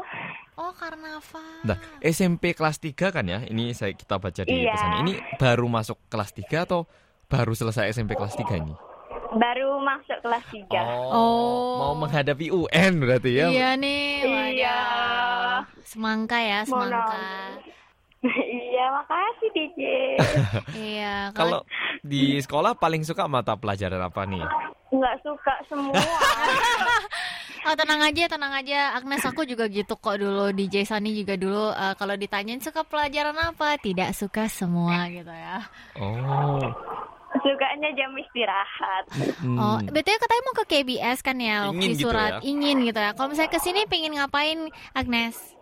Oh 0.55 0.71
karnaval. 0.73 1.63
Nah, 1.63 1.75
SMP 2.01 2.51
kelas 2.51 2.75
3 2.77 2.91
kan 3.09 3.23
ya? 3.23 3.39
Ini 3.41 3.71
saya 3.71 3.91
kita 3.91 4.15
baca 4.15 4.41
di 4.41 4.51
Iya. 4.53 4.75
pesan. 4.75 4.91
Ini 5.01 5.13
baru 5.35 5.65
masuk 5.65 5.95
kelas 6.07 6.31
3 6.31 6.63
atau 6.63 6.83
baru 7.25 7.51
selesai 7.51 7.87
SMP 7.89 8.13
kelas 8.13 8.35
3 8.35 8.55
ini? 8.57 8.75
Baru 9.31 9.79
masuk 9.79 10.19
kelas 10.19 10.43
3. 10.49 10.83
Oh. 11.09 11.79
Mau 11.79 11.93
menghadapi 11.97 12.47
UN 12.49 12.91
berarti 12.97 13.31
ya? 13.33 13.47
Iya 13.47 13.69
nih. 13.75 14.07
waduh. 14.21 14.47
Iya. 14.49 14.77
Semangka 15.89 16.37
ya 16.37 16.61
semangka. 16.69 17.17
iya, 18.69 18.85
makasih 18.93 19.49
DJ. 19.57 19.79
iya. 20.93 21.15
Kalau 21.33 21.65
di 22.05 22.37
sekolah 22.37 22.77
paling 22.77 23.01
suka 23.01 23.25
mata 23.25 23.57
pelajaran 23.57 23.97
apa 23.97 24.21
nih? 24.29 24.45
Nggak 24.93 25.15
suka 25.25 25.53
semua. 25.65 25.97
Oh 27.67 27.75
tenang 27.75 27.99
aja, 27.99 28.31
tenang 28.31 28.55
aja. 28.55 28.95
Agnes 28.95 29.19
aku 29.19 29.43
juga 29.43 29.67
gitu 29.67 29.99
kok 29.99 30.15
dulu. 30.15 30.47
DJ 30.55 30.87
Sani 30.87 31.11
juga 31.11 31.35
dulu. 31.35 31.75
eh, 31.75 31.91
kalau 31.99 32.15
ditanyain 32.15 32.63
suka 32.63 32.87
pelajaran 32.87 33.35
apa, 33.35 33.75
tidak 33.83 34.15
suka 34.15 34.47
semua 34.47 35.11
gitu 35.11 35.27
ya. 35.27 35.67
Oh. 35.99 36.63
Sukanya 37.43 37.91
jam 37.99 38.15
istirahat. 38.15 39.03
Hmm. 39.43 39.59
Oh, 39.59 39.77
betul 39.91 40.15
katanya 40.15 40.43
mau 40.47 40.55
ke 40.55 40.65
KBS 40.71 41.19
kan 41.19 41.35
ya, 41.35 41.67
Ingin 41.67 41.83
di 41.83 41.87
gitu 41.99 42.07
surat 42.07 42.39
ya? 42.39 42.47
ingin 42.47 42.77
gitu 42.87 42.95
ya. 42.95 43.11
Kalau 43.11 43.27
misalnya 43.27 43.51
ke 43.51 43.59
sini 43.59 43.83
pengen 43.91 44.15
ngapain, 44.15 44.59
Agnes? 44.95 45.58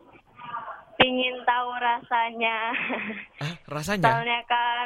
Pingin 0.98 1.38
tahu 1.46 1.70
rasanya. 1.78 2.58
Ah, 3.38 3.54
rasanya? 3.70 4.06
Soalnya 4.10 4.42
kan 4.50 4.86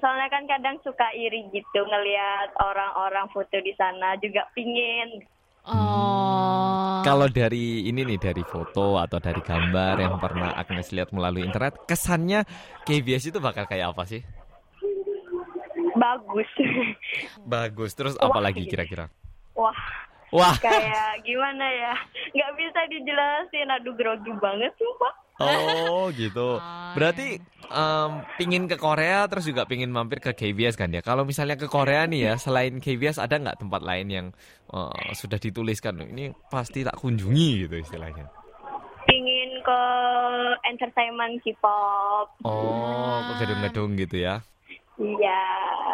soalnya 0.00 0.28
kan 0.32 0.42
kadang 0.48 0.76
suka 0.80 1.12
iri 1.12 1.44
gitu 1.52 1.80
ngelihat 1.84 2.56
orang-orang 2.56 3.28
foto 3.28 3.60
di 3.60 3.76
sana 3.76 4.16
juga 4.16 4.48
pingin 4.56 5.20
Oh. 5.62 7.06
Kalau 7.06 7.30
dari 7.30 7.86
ini 7.86 8.02
nih 8.02 8.18
dari 8.18 8.42
foto 8.42 8.98
atau 8.98 9.22
dari 9.22 9.38
gambar 9.38 9.94
yang 9.94 10.18
pernah 10.18 10.58
Agnes 10.58 10.90
lihat 10.90 11.14
melalui 11.14 11.46
internet, 11.46 11.86
kesannya 11.86 12.42
KBS 12.82 13.30
itu 13.30 13.38
bakal 13.38 13.70
kayak 13.70 13.94
apa 13.94 14.02
sih? 14.06 14.22
bagus. 16.02 16.50
Bagus. 17.46 17.94
Terus 17.94 18.14
apa 18.18 18.38
lagi 18.42 18.66
kira-kira? 18.66 19.06
Wah, 19.54 19.76
Wah. 20.34 20.56
kayak 20.58 21.22
gimana 21.22 21.62
ya? 21.62 21.94
Nggak 22.34 22.52
bisa 22.58 22.80
dijelasin. 22.90 23.68
Aduh 23.70 23.94
grogi 23.94 24.32
banget 24.42 24.74
sumpah. 24.74 25.14
Oh 25.40 26.10
gitu. 26.12 26.58
Oh, 26.92 27.00
Berarti 27.00 27.40
em, 27.72 28.10
pingin 28.36 28.68
ke 28.68 28.76
Korea 28.76 29.24
terus 29.24 29.48
juga 29.48 29.64
pingin 29.64 29.88
mampir 29.88 30.20
ke 30.20 30.36
KBS 30.36 30.76
kan 30.76 30.92
ya. 30.92 31.00
Kalau 31.00 31.24
misalnya 31.24 31.56
ke 31.56 31.64
Korea 31.72 32.04
nih 32.04 32.28
ya, 32.28 32.34
selain 32.36 32.76
KBS 32.84 33.16
ada 33.16 33.40
nggak 33.40 33.64
tempat 33.64 33.80
lain 33.80 34.12
yang 34.12 34.26
eh, 34.68 35.16
sudah 35.16 35.40
dituliskan 35.40 35.96
ini 36.04 36.36
pasti 36.52 36.84
tak 36.84 37.00
kunjungi 37.00 37.64
gitu 37.64 37.80
istilahnya. 37.80 38.28
Pingin 39.08 39.50
ke 39.64 39.80
entertainment 40.68 41.40
K-pop. 41.40 42.28
Oh, 42.44 43.24
ke 43.32 43.32
gedung-gedung 43.40 43.96
gitu 43.96 44.20
ya. 44.20 44.44
Iya. 45.00 45.40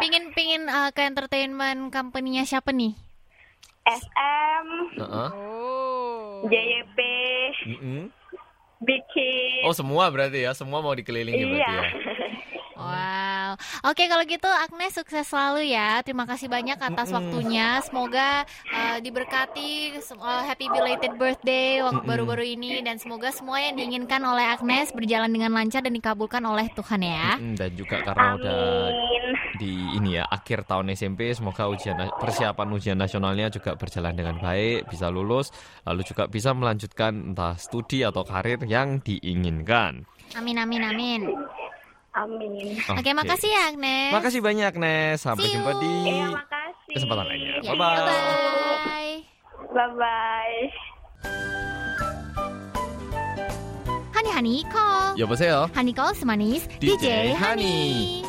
Pingin 0.03 0.35
pingin 0.35 0.67
eh, 0.67 0.91
ke 0.91 1.07
entertainment 1.07 1.95
company-nya 1.95 2.43
siapa 2.43 2.75
nih? 2.75 2.91
SM, 3.87 4.67
Heeh. 4.99 5.29
Oh. 5.31 6.43
JYP. 6.43 6.99
Mm-mm. 7.71 8.18
Bikin 8.79 9.63
Oh 9.63 9.75
semua 9.75 10.07
berarti 10.07 10.43
ya, 10.43 10.51
semua 10.51 10.79
mau 10.79 10.91
dikelilingi 10.91 11.35
iya. 11.37 11.47
berarti 11.47 11.75
ya. 11.75 11.83
Wow. 12.79 13.59
Oke 13.85 14.07
kalau 14.07 14.23
gitu 14.23 14.47
Agnes 14.47 14.95
sukses 14.95 15.27
selalu 15.27 15.67
ya. 15.67 15.99
Terima 15.99 16.23
kasih 16.23 16.47
banyak 16.47 16.79
atas 16.79 17.11
Mm-mm. 17.11 17.17
waktunya. 17.19 17.83
Semoga 17.83 18.47
eh, 18.71 18.97
diberkati 19.03 19.99
sem- 19.99 20.15
eh, 20.15 20.43
happy 20.47 20.71
belated 20.71 21.11
birthday 21.13 21.83
waktu 21.83 22.07
baru-baru 22.07 22.45
ini 22.47 22.79
dan 22.79 22.95
semoga 22.95 23.35
semua 23.35 23.59
yang 23.59 23.75
diinginkan 23.75 24.23
oleh 24.23 24.47
Agnes 24.47 24.95
berjalan 24.95 25.27
dengan 25.27 25.51
lancar 25.51 25.83
dan 25.83 25.91
dikabulkan 25.91 26.39
oleh 26.41 26.71
Tuhan 26.71 27.03
ya. 27.03 27.35
Mm, 27.35 27.55
Dan 27.59 27.71
juga 27.75 27.99
karena 27.99 28.27
udah 28.39 28.55
Amin 28.87 29.28
di 29.58 29.70
ini 29.94 30.18
ya 30.18 30.24
akhir 30.26 30.66
tahun 30.66 30.92
SMP 30.92 31.30
semoga 31.30 31.66
ujian 31.66 31.94
persiapan 32.18 32.68
ujian 32.70 32.98
nasionalnya 32.98 33.48
juga 33.48 33.74
berjalan 33.74 34.12
dengan 34.12 34.36
baik 34.38 34.86
bisa 34.88 35.08
lulus 35.08 35.54
lalu 35.82 36.02
juga 36.02 36.26
bisa 36.26 36.50
melanjutkan 36.50 37.32
entah 37.32 37.54
studi 37.54 38.02
atau 38.02 38.22
karir 38.22 38.58
yang 38.64 38.98
diinginkan. 38.98 40.02
Amin 40.34 40.58
amin 40.58 40.82
amin. 40.82 41.20
Amin. 42.14 42.78
Oke, 42.94 43.10
makasih 43.10 43.50
ya 43.50 43.74
Agnes. 43.74 44.14
Makasih 44.14 44.38
banyak 44.38 44.78
Nes. 44.78 45.18
Sampai 45.18 45.50
See 45.50 45.50
you. 45.50 45.58
jumpa 45.58 45.72
di 45.82 45.90
Iya, 46.14 46.30
makasih. 46.30 46.94
kesempatan 46.94 47.24
lainnya. 47.26 47.54
Ya, 47.58 47.74
Bye 47.74 47.74
bye. 47.74 47.98
bye. 48.06 49.14
Bye 49.74 49.90
bye. 49.98 50.58
Hani 54.14 54.30
Hani 54.30 54.54
call. 54.70 55.18
여보세요. 55.18 55.66
Hani 55.74 55.90
call 55.90 56.14
semanis 56.14 56.70
DJ 56.78 57.02
DJ, 57.02 57.06
Hani. 57.34 57.34
Hani. 57.34 57.74
Halo 58.22 58.27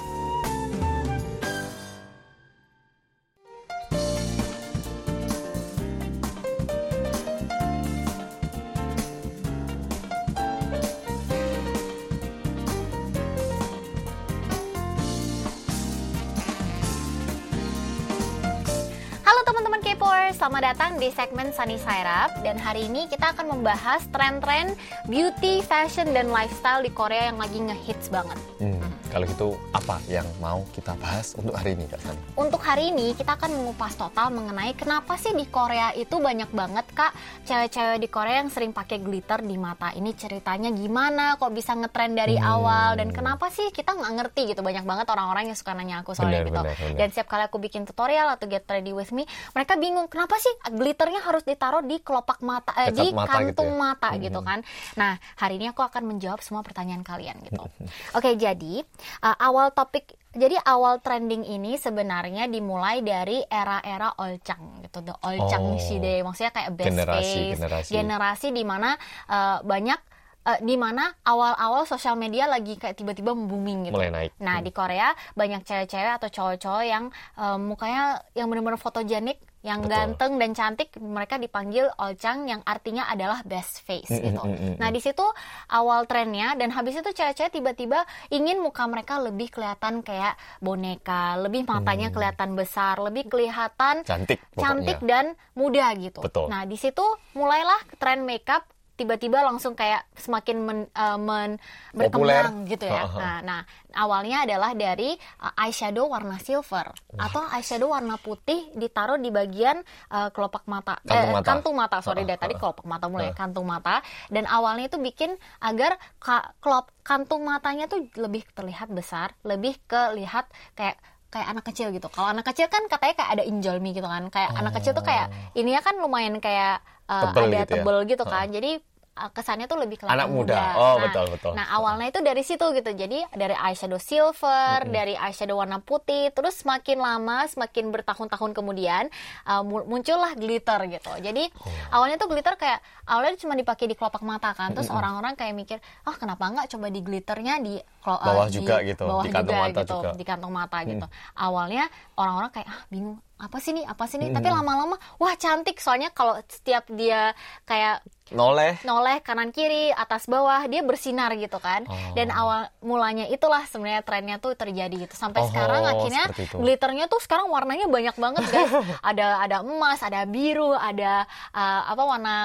Datang 20.70 21.02
di 21.02 21.10
segmen 21.10 21.50
Sunny 21.50 21.74
Side 21.82 22.06
Up 22.06 22.30
Dan 22.46 22.54
hari 22.54 22.86
ini 22.86 23.10
kita 23.10 23.34
akan 23.34 23.58
membahas 23.58 24.06
tren-tren 24.14 24.78
beauty, 25.10 25.66
fashion, 25.66 26.14
dan 26.14 26.30
lifestyle 26.30 26.86
di 26.86 26.94
Korea 26.94 27.34
yang 27.34 27.42
lagi 27.42 27.58
ngehits 27.58 28.06
banget. 28.06 28.38
Hmm, 28.62 28.78
kalau 29.10 29.26
gitu 29.26 29.48
apa 29.70 29.98
yang 30.06 30.22
mau 30.38 30.62
kita 30.70 30.94
bahas 30.96 31.34
untuk 31.34 31.50
hari 31.52 31.74
ini 31.74 31.84
Kak 31.84 31.98
Sani? 31.98 32.20
Untuk 32.32 32.62
hari 32.62 32.88
ini 32.88 33.10
kita 33.12 33.34
akan 33.34 33.50
mengupas 33.52 33.94
total 33.94 34.30
mengenai 34.30 34.70
kenapa 34.72 35.14
sih 35.14 35.34
di 35.34 35.44
Korea 35.44 35.90
itu 35.92 36.14
banyak 36.16 36.48
banget 36.50 36.86
kak 36.90 37.10
cewek-cewek 37.42 37.98
di 37.98 38.08
Korea 38.08 38.38
yang 38.38 38.48
sering 38.48 38.70
pakai 38.70 39.02
glitter 39.02 39.42
di 39.42 39.58
mata. 39.58 39.90
Ini 39.90 40.14
ceritanya 40.14 40.70
gimana? 40.70 41.34
Kok 41.36 41.50
bisa 41.50 41.74
ngetren 41.74 42.14
dari 42.14 42.38
Hmm. 42.38 42.46
awal? 42.48 42.88
Dan 42.94 43.10
kenapa 43.10 43.50
sih 43.50 43.68
kita 43.68 43.92
nggak 43.92 44.12
ngerti 44.14 44.40
gitu? 44.48 44.62
Banyak 44.62 44.86
banget 44.86 45.06
orang-orang 45.08 45.50
yang 45.50 45.58
suka 45.58 45.74
nanya 45.74 46.00
aku 46.00 46.14
soalnya 46.14 46.40
Benar, 46.40 46.46
gitu. 46.46 46.60
benar, 46.62 46.76
benar. 46.78 46.96
Dan 46.96 47.06
setiap 47.10 47.28
kali 47.28 47.42
aku 47.44 47.58
bikin 47.58 47.82
tutorial 47.84 48.30
atau 48.30 48.46
get 48.46 48.62
ready 48.64 48.94
with 48.94 49.10
me, 49.10 49.26
mereka 49.50 49.74
bingung 49.74 50.06
kenapa 50.06 50.38
sih 50.38 50.54
glitternya 50.70 51.20
harus 51.20 51.42
ditaruh 51.42 51.82
di 51.82 51.98
kelopak 51.98 52.38
mata, 52.40 52.70
eh, 52.78 52.88
Dekat 52.88 52.96
di 52.96 53.06
mata 53.10 53.26
gitu 53.26 53.34
kantung 53.58 53.70
ya? 53.70 53.76
mata 53.76 54.08
gitu 54.16 54.40
kan? 54.40 54.58
Nah 54.94 55.12
hari 55.34 55.58
ini 55.58 55.66
aku 55.66 55.82
akan 55.82 56.06
menjawab 56.06 56.38
semua 56.40 56.62
pertanyaan 56.62 57.02
kalian 57.02 57.34
gitu. 57.42 57.58
Oke 58.16 58.36
jadi 58.36 58.86
uh, 59.20 59.36
awal 59.38 59.70
topik 59.70 60.06
jadi 60.30 60.62
awal 60.62 61.02
trending 61.02 61.42
ini 61.42 61.74
sebenarnya 61.74 62.46
dimulai 62.46 63.02
dari 63.02 63.42
era-era 63.42 64.14
olcang 64.14 64.78
gitu, 64.78 65.02
the 65.02 65.14
olcang 65.26 65.58
Oh. 65.60 65.74
shide, 65.74 66.22
maksudnya 66.22 66.54
kayak 66.54 66.70
best 66.78 66.86
Generasi, 66.86 67.18
face, 67.18 67.54
generasi. 67.58 67.90
generasi 67.90 68.48
di 68.54 68.62
mana 68.62 68.94
uh, 69.26 69.58
banyak 69.66 69.98
uh, 70.42 70.58
di 70.58 70.74
mana 70.74 71.12
awal-awal 71.22 71.84
sosial 71.84 72.14
media 72.14 72.44
lagi 72.44 72.74
kayak 72.74 72.94
tiba-tiba 72.94 73.32
booming 73.32 73.86
gitu. 73.86 73.94
Mulai 73.94 74.10
naik. 74.10 74.30
Nah 74.38 74.58
di 74.58 74.70
Korea 74.70 75.08
banyak 75.32 75.62
cewek-cewek 75.62 76.12
atau 76.16 76.28
cowok-cowok 76.28 76.84
yang 76.84 77.04
uh, 77.36 77.56
mukanya 77.56 78.02
yang 78.32 78.46
benar-benar 78.46 78.76
fotogenik, 78.76 79.36
yang 79.60 79.80
Betul. 79.80 79.92
ganteng 80.16 80.32
dan 80.36 80.50
cantik, 80.52 80.88
mereka 80.96 81.36
dipanggil 81.36 81.92
olcang 81.94 82.44
yang 82.44 82.64
artinya 82.64 83.04
adalah 83.06 83.44
best 83.44 83.80
face 83.80 84.08
Mm, 84.08 84.24
gitu. 84.24 84.40
mm, 84.40 84.50
mm, 84.50 84.60
mm, 84.66 84.76
Nah 84.76 84.88
di 84.88 85.00
situ 85.00 85.26
awal 85.68 86.04
trennya 86.04 86.56
dan 86.56 86.70
habis 86.70 86.96
itu 86.96 87.10
cewek-cewek 87.10 87.52
tiba-tiba 87.52 88.00
ingin 88.28 88.56
muka 88.58 88.84
mereka 88.84 89.20
lebih 89.20 89.48
kelihatan 89.48 90.00
kayak 90.00 90.40
boneka, 90.58 91.36
lebih 91.36 91.64
matanya 91.64 92.08
Hmm. 92.08 92.16
kelihatan 92.16 92.50
besar, 92.54 92.96
lebih 92.98 93.28
kelihatan 93.28 94.00
Cantik 94.02 94.40
pokoknya. 94.50 94.64
cantik 94.64 94.98
dan 95.02 95.26
muda 95.52 95.92
gitu. 95.94 96.20
Betul. 96.20 96.48
Nah 96.48 96.64
di 96.64 96.74
situ 96.74 97.04
mulailah 97.34 97.84
tren 97.96 98.24
makeup 98.24 98.64
tiba-tiba 99.00 99.40
langsung 99.40 99.72
kayak 99.72 100.04
semakin 100.12 100.56
men- 100.60 100.90
eh, 100.92 101.16
men- 101.16 101.56
Populer. 101.90 102.44
berkembang 102.44 102.68
gitu 102.68 102.84
ya. 102.84 103.08
Ha-ha. 103.08 103.16
Nah, 103.16 103.36
nah, 103.40 103.60
awalnya 103.96 104.44
adalah 104.44 104.76
dari 104.76 105.16
uh, 105.40 105.52
eyeshadow 105.56 106.06
warna 106.06 106.36
silver 106.36 106.92
atau 107.16 107.42
eyeshadow 107.48 107.88
warna 107.88 108.14
putih 108.14 108.70
ditaruh 108.76 109.16
di 109.16 109.32
bagian 109.32 109.80
uh, 110.08 110.28
kelopak 110.28 110.68
mata, 110.68 111.00
Kantung 111.02 111.16
eh, 111.16 111.34
mata. 111.34 111.46
kantung 111.48 111.74
mata. 111.74 111.96
Sorry, 111.98 112.22
Ha-ha, 112.22 112.30
dari 112.30 112.38
tadi 112.38 112.54
kelopak 112.54 112.84
mata 112.84 113.08
mulai 113.08 113.32
Ha. 113.32 113.34
kantung 113.34 113.64
mata. 113.64 114.04
Dan 114.28 114.44
awalnya 114.44 114.86
itu 114.86 115.00
bikin 115.00 115.32
agar 115.58 115.96
ka- 116.20 116.52
kelop 116.60 116.92
kantung 117.00 117.42
matanya 117.42 117.88
tuh 117.88 118.06
lebih 118.14 118.44
terlihat 118.52 118.92
besar, 118.92 119.32
lebih 119.42 119.80
kelihat 119.88 120.44
kayak 120.76 121.00
kayak 121.30 121.46
anak 121.46 121.62
kecil 121.62 121.94
gitu. 121.94 122.10
Kalau 122.10 122.26
anak 122.26 122.42
kecil 122.42 122.66
kan 122.66 122.82
katanya 122.86 123.14
kayak 123.16 123.30
ada 123.38 123.44
injolmi 123.46 123.90
gitu 123.90 124.06
kan. 124.06 124.26
Kayak 124.28 124.50
anak 124.50 124.72
kecil 124.78 124.92
tuh 124.92 125.06
kayak 125.06 125.30
ini 125.54 125.78
kan 125.78 125.94
lumayan 125.98 126.42
kayak 126.42 126.82
uh, 127.06 127.30
Tebel 127.30 127.46
ada 127.46 127.58
gitu 127.62 127.62
ya. 127.62 127.82
tebel 127.82 127.96
gitu 128.02 128.24
kan. 128.26 128.46
Jadi 128.50 128.70
uh, 128.74 128.82
kesannya 129.12 129.68
tuh 129.68 129.76
lebih 129.76 130.00
kelihatan 130.00 130.16
Anak 130.16 130.28
muda. 130.32 130.60
Oh, 130.74 130.96
betul, 130.96 131.28
betul. 131.28 131.52
Nah 131.52 131.68
awalnya 131.70 132.08
itu 132.08 132.20
dari 132.24 132.40
situ 132.40 132.64
gitu. 132.72 132.88
Jadi 132.88 133.20
dari 133.36 133.52
eyeshadow 133.52 134.00
silver, 134.00 134.88
dari 134.88 135.12
eyeshadow 135.12 135.60
warna 135.60 135.76
putih, 135.76 136.32
terus 136.32 136.64
semakin 136.64 136.96
lama, 136.96 137.44
semakin 137.44 137.92
bertahun-tahun 137.92 138.56
kemudian 138.56 139.12
uh, 139.44 139.60
mu- 139.60 139.84
muncullah 139.84 140.32
glitter 140.32 140.80
gitu. 140.88 141.12
Jadi 141.20 141.52
Oh. 141.60 142.00
awalnya 142.00 142.16
tuh 142.16 142.32
glitter 142.32 142.56
kayak 142.56 142.80
awalnya 143.04 143.36
cuma 143.36 143.52
dipakai 143.52 143.84
di 143.84 143.94
kelopak 143.94 144.24
mata 144.24 144.56
kan. 144.56 144.72
Terus 144.72 144.88
orang-orang 144.88 145.36
kayak 145.36 145.52
mikir, 145.52 145.78
ah 146.08 146.16
kenapa 146.16 146.48
nggak 146.48 146.72
coba 146.72 146.86
di 146.88 147.00
glitternya 147.04 147.60
di 147.60 147.76
uh, 147.76 148.16
Bawah 148.16 148.48
di 148.48 148.56
juga 148.56 148.80
gitu, 148.80 149.04
bawah 149.04 149.24
di 149.26 149.30
kantong 149.34 149.52
juga 149.52 149.64
mata 149.68 149.80
gitu, 149.84 149.96
juga. 150.00 150.10
di 150.16 150.24
kantong 150.24 150.52
mata 150.52 150.78
gitu. 150.88 151.06
Awalnya 151.36 151.84
orang-orang 152.16 152.50
kayak 152.56 152.68
ah 152.72 152.80
bingung 152.88 153.20
apa 153.40 153.58
sih 153.58 153.72
nih? 153.72 153.88
Apa 153.88 154.04
sih 154.04 154.20
nih? 154.20 154.30
Tapi 154.30 154.48
lama-lama 154.52 155.00
wah 155.16 155.34
cantik. 155.34 155.80
Soalnya 155.80 156.12
kalau 156.12 156.36
setiap 156.46 156.84
dia 156.92 157.32
kayak 157.64 158.04
Noleh. 158.30 158.78
noleh 158.86 159.18
kanan 159.26 159.50
kiri 159.50 159.90
atas 159.90 160.30
bawah 160.30 160.62
dia 160.70 160.86
bersinar 160.86 161.34
gitu 161.34 161.58
kan. 161.58 161.82
Oh. 161.90 162.14
dan 162.14 162.30
awal 162.30 162.70
mulanya 162.78 163.26
itulah 163.26 163.66
sebenarnya 163.66 164.06
trennya 164.06 164.36
tuh 164.38 164.54
terjadi 164.54 165.08
gitu. 165.08 165.14
Sampai 165.18 165.42
Oh, 165.42 165.48
sekarang 165.50 165.82
akhirnya 165.82 166.24
glitternya 166.54 167.10
tuh 167.10 167.18
sekarang 167.18 167.50
warnanya 167.50 167.90
banyak 167.90 168.14
banget 168.14 168.44
guys. 168.46 168.70
Ada 169.10 169.42
ada 169.42 169.56
emas 169.66 169.98
ada 170.04 170.22
biru 170.28 170.70
ada 170.70 171.26
uh, 171.50 171.82
apa 171.90 172.02
warna 172.06 172.36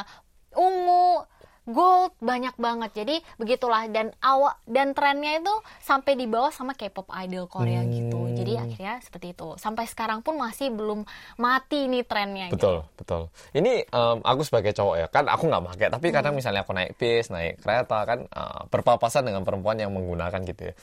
ungu 0.55 1.21
gold 1.65 2.13
banyak 2.21 2.53
banget 2.55 2.93
jadi 2.93 3.15
begitulah 3.35 3.89
dan 3.89 4.13
awal 4.21 4.53
dan 4.65 4.93
trennya 4.93 5.41
itu 5.41 5.53
sampai 5.81 6.13
di 6.13 6.25
bawah 6.25 6.49
sama 6.49 6.73
K-pop 6.73 7.09
idol 7.25 7.49
Korea 7.49 7.81
Hmm. 7.81 7.89
gitu 7.89 8.19
jadi 8.31 8.61
akhirnya 8.61 9.01
seperti 9.01 9.33
itu 9.33 9.57
sampai 9.57 9.85
sekarang 9.85 10.21
pun 10.21 10.37
masih 10.37 10.69
belum 10.69 11.03
mati 11.35 11.89
nih 11.89 12.05
trennya 12.05 12.53
gitu. 12.53 12.55
Betul, 12.55 12.77
betul. 12.95 13.21
Ini 13.51 13.73
em, 13.85 14.17
aku 14.21 14.41
sebagai 14.41 14.71
cowok 14.71 14.95
ya, 14.95 15.07
kan 15.09 15.25
aku 15.25 15.49
nggak 15.49 15.63
pakai, 15.73 15.87
tapi 15.89 16.07
Hmm. 16.09 16.15
kadang 16.15 16.33
misalnya 16.37 16.61
aku 16.61 16.71
naik 16.71 16.93
bis, 16.95 17.27
naik 17.29 17.57
kereta 17.59 18.05
kan 18.05 18.19
eh, 18.25 18.61
berpapasan 18.69 19.25
dengan 19.25 19.41
perempuan 19.41 19.75
yang 19.75 19.89
menggunakan 19.89 20.41
gitu 20.45 20.69
ya. 20.69 20.73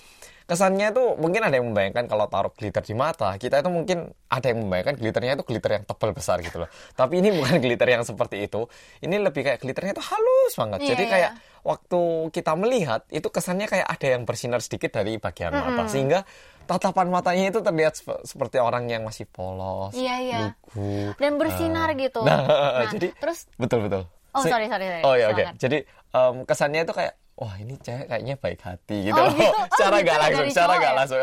Kesannya 0.45 0.91
tuh 0.91 1.15
mungkin 1.17 1.43
ada 1.43 1.55
yang 1.55 1.71
membayangkan 1.71 2.05
kalau 2.07 2.27
taruh 2.27 2.53
glitter 2.53 2.83
di 2.83 2.95
mata, 2.95 3.35
kita 3.37 3.63
itu 3.63 3.71
mungkin 3.71 4.11
ada 4.29 4.47
yang 4.51 4.65
membayangkan 4.67 4.95
glitternya 4.99 5.33
itu 5.39 5.45
glitter 5.47 5.71
yang 5.81 5.85
tebal 5.87 6.11
besar 6.13 6.39
gitu 6.43 6.63
loh. 6.63 6.71
Tapi 6.99 7.23
ini 7.23 7.31
bukan 7.35 7.59
glitter 7.59 7.89
yang 7.89 8.03
seperti 8.03 8.47
itu. 8.47 8.67
Ini 9.01 9.17
lebih 9.23 9.43
kayak 9.47 9.59
glitternya 9.63 9.93
itu 9.97 10.05
halus 10.05 10.53
banget. 10.59 10.79
Iya, 10.83 10.89
Jadi 10.95 11.05
iya. 11.07 11.11
kayak 11.11 11.31
waktu 11.63 12.01
kita 12.35 12.53
melihat 12.59 13.03
itu 13.09 13.29
kesannya 13.31 13.71
kayak 13.71 13.87
ada 13.87 14.07
yang 14.19 14.23
bersinar 14.27 14.59
sedikit 14.59 14.91
dari 14.99 15.23
bagian 15.23 15.55
mata 15.55 15.87
sehingga 15.87 16.27
tatapan 16.67 17.11
matanya 17.11 17.51
itu 17.51 17.59
terlihat 17.63 17.95
sep- 17.99 18.23
seperti 18.23 18.59
orang 18.63 18.87
yang 18.87 19.03
masih 19.03 19.27
polos, 19.27 19.95
Iya, 19.95 20.15
iya. 20.23 20.39
lugu, 20.47 21.15
dan 21.19 21.35
bersinar 21.39 21.91
eh, 21.95 22.07
gitu 22.07 22.23
Nah, 22.27 22.87
jadi 22.91 23.11
terus 23.19 23.51
betul 23.59 23.87
betul. 23.87 24.07
Oh, 24.33 24.41
sorry, 24.41 24.65
sorry, 24.65 24.87
sorry. 24.89 25.03
Oh 25.05 25.13
ya 25.13 25.29
oke. 25.29 25.45
Silakan. 25.45 25.55
Jadi 25.61 25.79
em, 26.17 26.35
kesannya 26.49 26.81
itu 26.89 26.93
kayak 26.97 27.13
wah 27.43 27.55
ini 27.59 27.75
cewek 27.77 28.07
kayaknya 28.07 28.35
baik 28.39 28.61
hati 28.63 28.97
gitu 29.03 29.19
Oh, 29.19 29.27
gitu? 29.35 29.43
Oh, 29.51 29.67
secara 29.75 29.97
gitu 29.99 30.07
nggak 30.07 30.19
langsung, 30.21 30.39
dari 30.39 30.53
secara 30.55 30.73
nggak 30.73 30.87
ya? 30.87 30.99
langsung. 31.03 31.21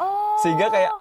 oh 0.00 0.36
Sehingga 0.40 0.66
kayak 0.70 0.92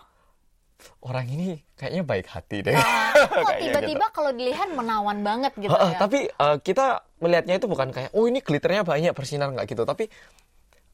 orang 1.01 1.25
ini 1.25 1.47
kayaknya 1.73 2.03
baik 2.03 2.27
hati 2.27 2.57
deh. 2.61 2.75
Ah, 2.75 3.15
kok 3.15 3.31
Kayaknya 3.47 3.61
tiba-tiba 3.63 4.05
gitu. 4.05 4.13
kalau 4.13 4.31
dilihat 4.31 4.69
menawan 4.69 5.17
banget 5.21 5.53
gitu 5.55 5.71
Heeh, 5.71 5.91
ya. 5.93 5.97
Tapi 5.97 6.19
eh, 6.27 6.57
kita 6.59 6.85
melihatnya 7.17 7.55
itu 7.55 7.65
bukan 7.65 7.89
kayak 7.89 8.11
oh 8.11 8.27
ini 8.27 8.43
glitternya 8.43 8.83
banyak 8.83 9.13
bersinar 9.13 9.49
nggak 9.49 9.67
gitu, 9.67 9.83
tapi 9.83 10.05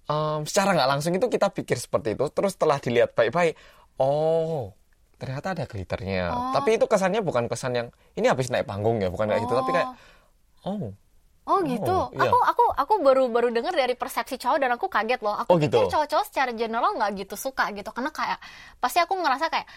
em, 0.06 0.40
secara 0.44 0.72
nggak 0.72 0.90
langsung 0.90 1.12
itu 1.12 1.26
kita 1.26 1.50
pikir 1.50 1.76
seperti 1.76 2.14
itu. 2.14 2.26
Terus 2.30 2.54
setelah 2.54 2.78
dilihat 2.78 3.12
baik-baik, 3.12 3.58
oh 3.98 4.72
ternyata 5.18 5.52
ada 5.52 5.66
glitternya. 5.66 6.32
Oh. 6.32 6.52
Tapi 6.54 6.78
itu 6.78 6.86
kesannya 6.86 7.20
bukan 7.20 7.48
kesan 7.48 7.74
yang 7.74 7.88
ini 8.14 8.28
habis 8.28 8.48
naik 8.48 8.64
panggung 8.64 9.00
ya, 9.00 9.10
bukan 9.10 9.28
kayak 9.28 9.42
gitu, 9.42 9.56
tapi 9.56 9.72
kayak 9.74 9.90
Oh. 10.64 10.96
Oh 11.44 11.52
Oh 11.54 11.60
gitu. 11.62 11.98
iya. 12.12 12.24
Aku 12.24 12.38
aku 12.40 12.64
aku 12.74 12.94
baru 13.00 13.28
baru 13.28 13.48
dengar 13.50 13.72
dari 13.72 13.94
persepsi 13.94 14.36
cowok 14.38 14.58
dan 14.58 14.72
aku 14.72 14.88
kaget 14.88 15.20
loh. 15.20 15.36
Aku 15.36 15.54
Oh, 15.54 15.58
gitu. 15.60 15.76
pikir 15.76 15.92
cowok-cowok 15.92 16.26
secara 16.26 16.52
general 16.52 16.96
nggak 16.96 17.12
gitu 17.20 17.36
suka 17.36 17.68
gitu 17.72 17.90
karena 17.90 18.10
kayak 18.10 18.40
pasti 18.78 18.98
aku 18.98 19.14
ngerasa 19.14 19.48
kayak 19.48 19.68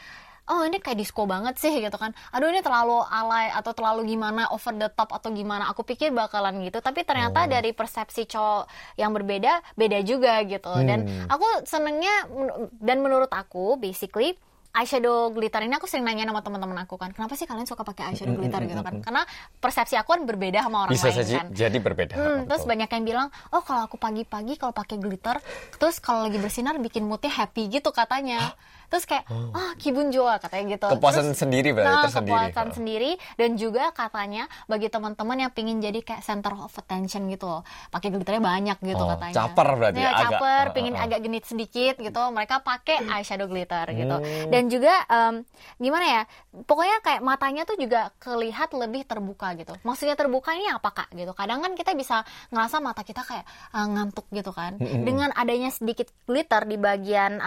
oh 0.47 0.63
ini 0.63 0.79
kayak 0.79 0.95
disco 0.97 1.27
banget 1.27 1.59
sih 1.59 1.75
gitu 1.75 1.99
kan. 1.99 2.15
Aduh 2.31 2.47
ini 2.47 2.63
terlalu 2.63 3.03
alay 3.03 3.51
atau 3.51 3.75
terlalu 3.75 4.07
gimana 4.09 4.47
over 4.49 4.71
the 4.73 4.87
top 4.89 5.11
atau 5.11 5.29
gimana. 5.29 5.67
Aku 5.69 5.83
pikir 5.83 6.15
bakalan 6.15 6.63
gitu. 6.63 6.79
Tapi 6.79 7.03
ternyata 7.03 7.51
dari 7.51 7.75
persepsi 7.75 8.25
cowok 8.25 8.71
yang 8.95 9.11
berbeda 9.11 9.75
beda 9.75 9.99
juga 10.07 10.39
gitu. 10.47 10.71
Dan 10.81 11.03
aku 11.27 11.67
senengnya 11.67 12.31
dan 12.73 13.03
menurut 13.03 13.29
aku 13.29 13.75
basically 13.75 14.39
eyeshadow 14.77 15.33
glitter 15.33 15.65
ini 15.65 15.75
aku 15.81 15.89
sering 15.89 16.05
nanya 16.05 16.29
sama 16.29 16.45
teman-teman 16.45 16.79
aku 16.85 17.01
kan 17.01 17.11
kenapa 17.17 17.33
sih 17.35 17.49
kalian 17.49 17.65
suka 17.65 17.83
pakai 17.83 18.12
eyeshadow 18.12 18.37
glitter 18.37 18.61
gitu 18.69 18.83
kan 18.85 18.95
karena 19.01 19.23
persepsi 19.59 19.97
aku 19.97 20.21
kan 20.21 20.23
berbeda 20.29 20.61
sama 20.61 20.85
orang 20.85 20.93
Bisa 20.93 21.09
lain 21.09 21.17
saja 21.17 21.37
kan 21.41 21.47
jadi 21.57 21.79
berbeda. 21.81 22.15
Hmm, 22.15 22.41
terus 22.45 22.62
Betul. 22.65 22.71
banyak 22.77 22.89
yang 22.91 23.05
bilang, 23.05 23.29
oh 23.55 23.62
kalau 23.62 23.87
aku 23.87 23.97
pagi-pagi 23.97 24.59
kalau 24.59 24.75
pakai 24.75 24.97
glitter, 24.99 25.37
terus 25.81 25.97
kalau 26.03 26.27
lagi 26.27 26.39
bersinar 26.43 26.77
bikin 26.83 27.07
moodnya 27.07 27.33
happy 27.33 27.71
gitu 27.71 27.91
katanya. 27.95 28.55
Terus 28.87 29.05
kayak, 29.05 29.25
ah 29.53 29.72
kibun 29.77 30.09
joa 30.09 30.38
katanya 30.38 30.75
gitu. 30.75 30.87
Oh. 30.87 30.94
Kepuasan 30.94 31.31
Terus- 31.31 31.38
sendiri 31.38 31.68
berarti, 31.70 31.90
nah, 31.90 32.05
tersendiri. 32.07 32.31
kepuasan 32.31 32.66
Oh. 32.66 32.75
sendiri 32.75 33.11
dan 33.35 33.51
juga 33.55 33.85
katanya 33.90 34.44
bagi 34.64 34.88
teman-teman 34.88 35.37
yang 35.38 35.51
pingin 35.51 35.79
jadi 35.79 36.01
kayak 36.01 36.22
center 36.22 36.55
of 36.55 36.72
attention 36.72 37.27
gitu 37.27 37.46
loh, 37.46 37.62
pakai 37.88 38.09
glitternya 38.09 38.40
banyak 38.40 38.79
gitu 38.81 38.99
Oh, 38.99 39.11
katanya. 39.11 39.35
caper 39.37 39.68
berarti 39.75 39.99
ya, 39.99 40.03
ya, 40.03 40.11
agak. 40.12 40.22
caper, 40.33 40.44
Uh, 40.57 40.70
uh, 40.70 40.75
pingin 40.75 40.94
uh. 40.94 41.05
agak 41.05 41.18
genit 41.20 41.44
sedikit 41.44 41.94
gitu, 41.96 42.20
mereka 42.31 42.55
pakai 42.61 42.96
eyeshadow 43.03 43.46
glitter 43.46 43.87
gitu. 43.90 44.16
Hmm. 44.16 44.49
Dan 44.49 44.62
juga 44.66 44.94
em, 45.07 45.35
gimana 45.77 46.07
ya, 46.07 46.22
pokoknya 46.62 46.96
kayak 47.01 47.20
matanya 47.20 47.62
tuh 47.62 47.77
juga 47.77 48.11
kelihat 48.16 48.70
lebih 48.72 49.03
terbuka 49.05 49.53
gitu. 49.55 49.75
Maksudnya 49.83 50.14
terbuka 50.14 50.53
ini 50.53 50.68
apa 50.68 50.90
kak 50.90 51.09
gitu. 51.12 51.33
Kadang 51.33 51.61
kan 51.61 51.72
kita 51.72 51.92
bisa 51.92 52.22
ngerasa 52.49 52.79
mata 52.79 53.03
kita 53.03 53.22
kayak 53.22 53.44
eh, 53.72 53.87
ngantuk 53.87 54.27
gitu 54.31 54.51
kan. 54.51 54.77
Dengan 54.79 55.31
adanya 55.33 55.68
sedikit 55.68 56.09
glitter 56.25 56.64
di 56.64 56.77
bagian 56.77 57.38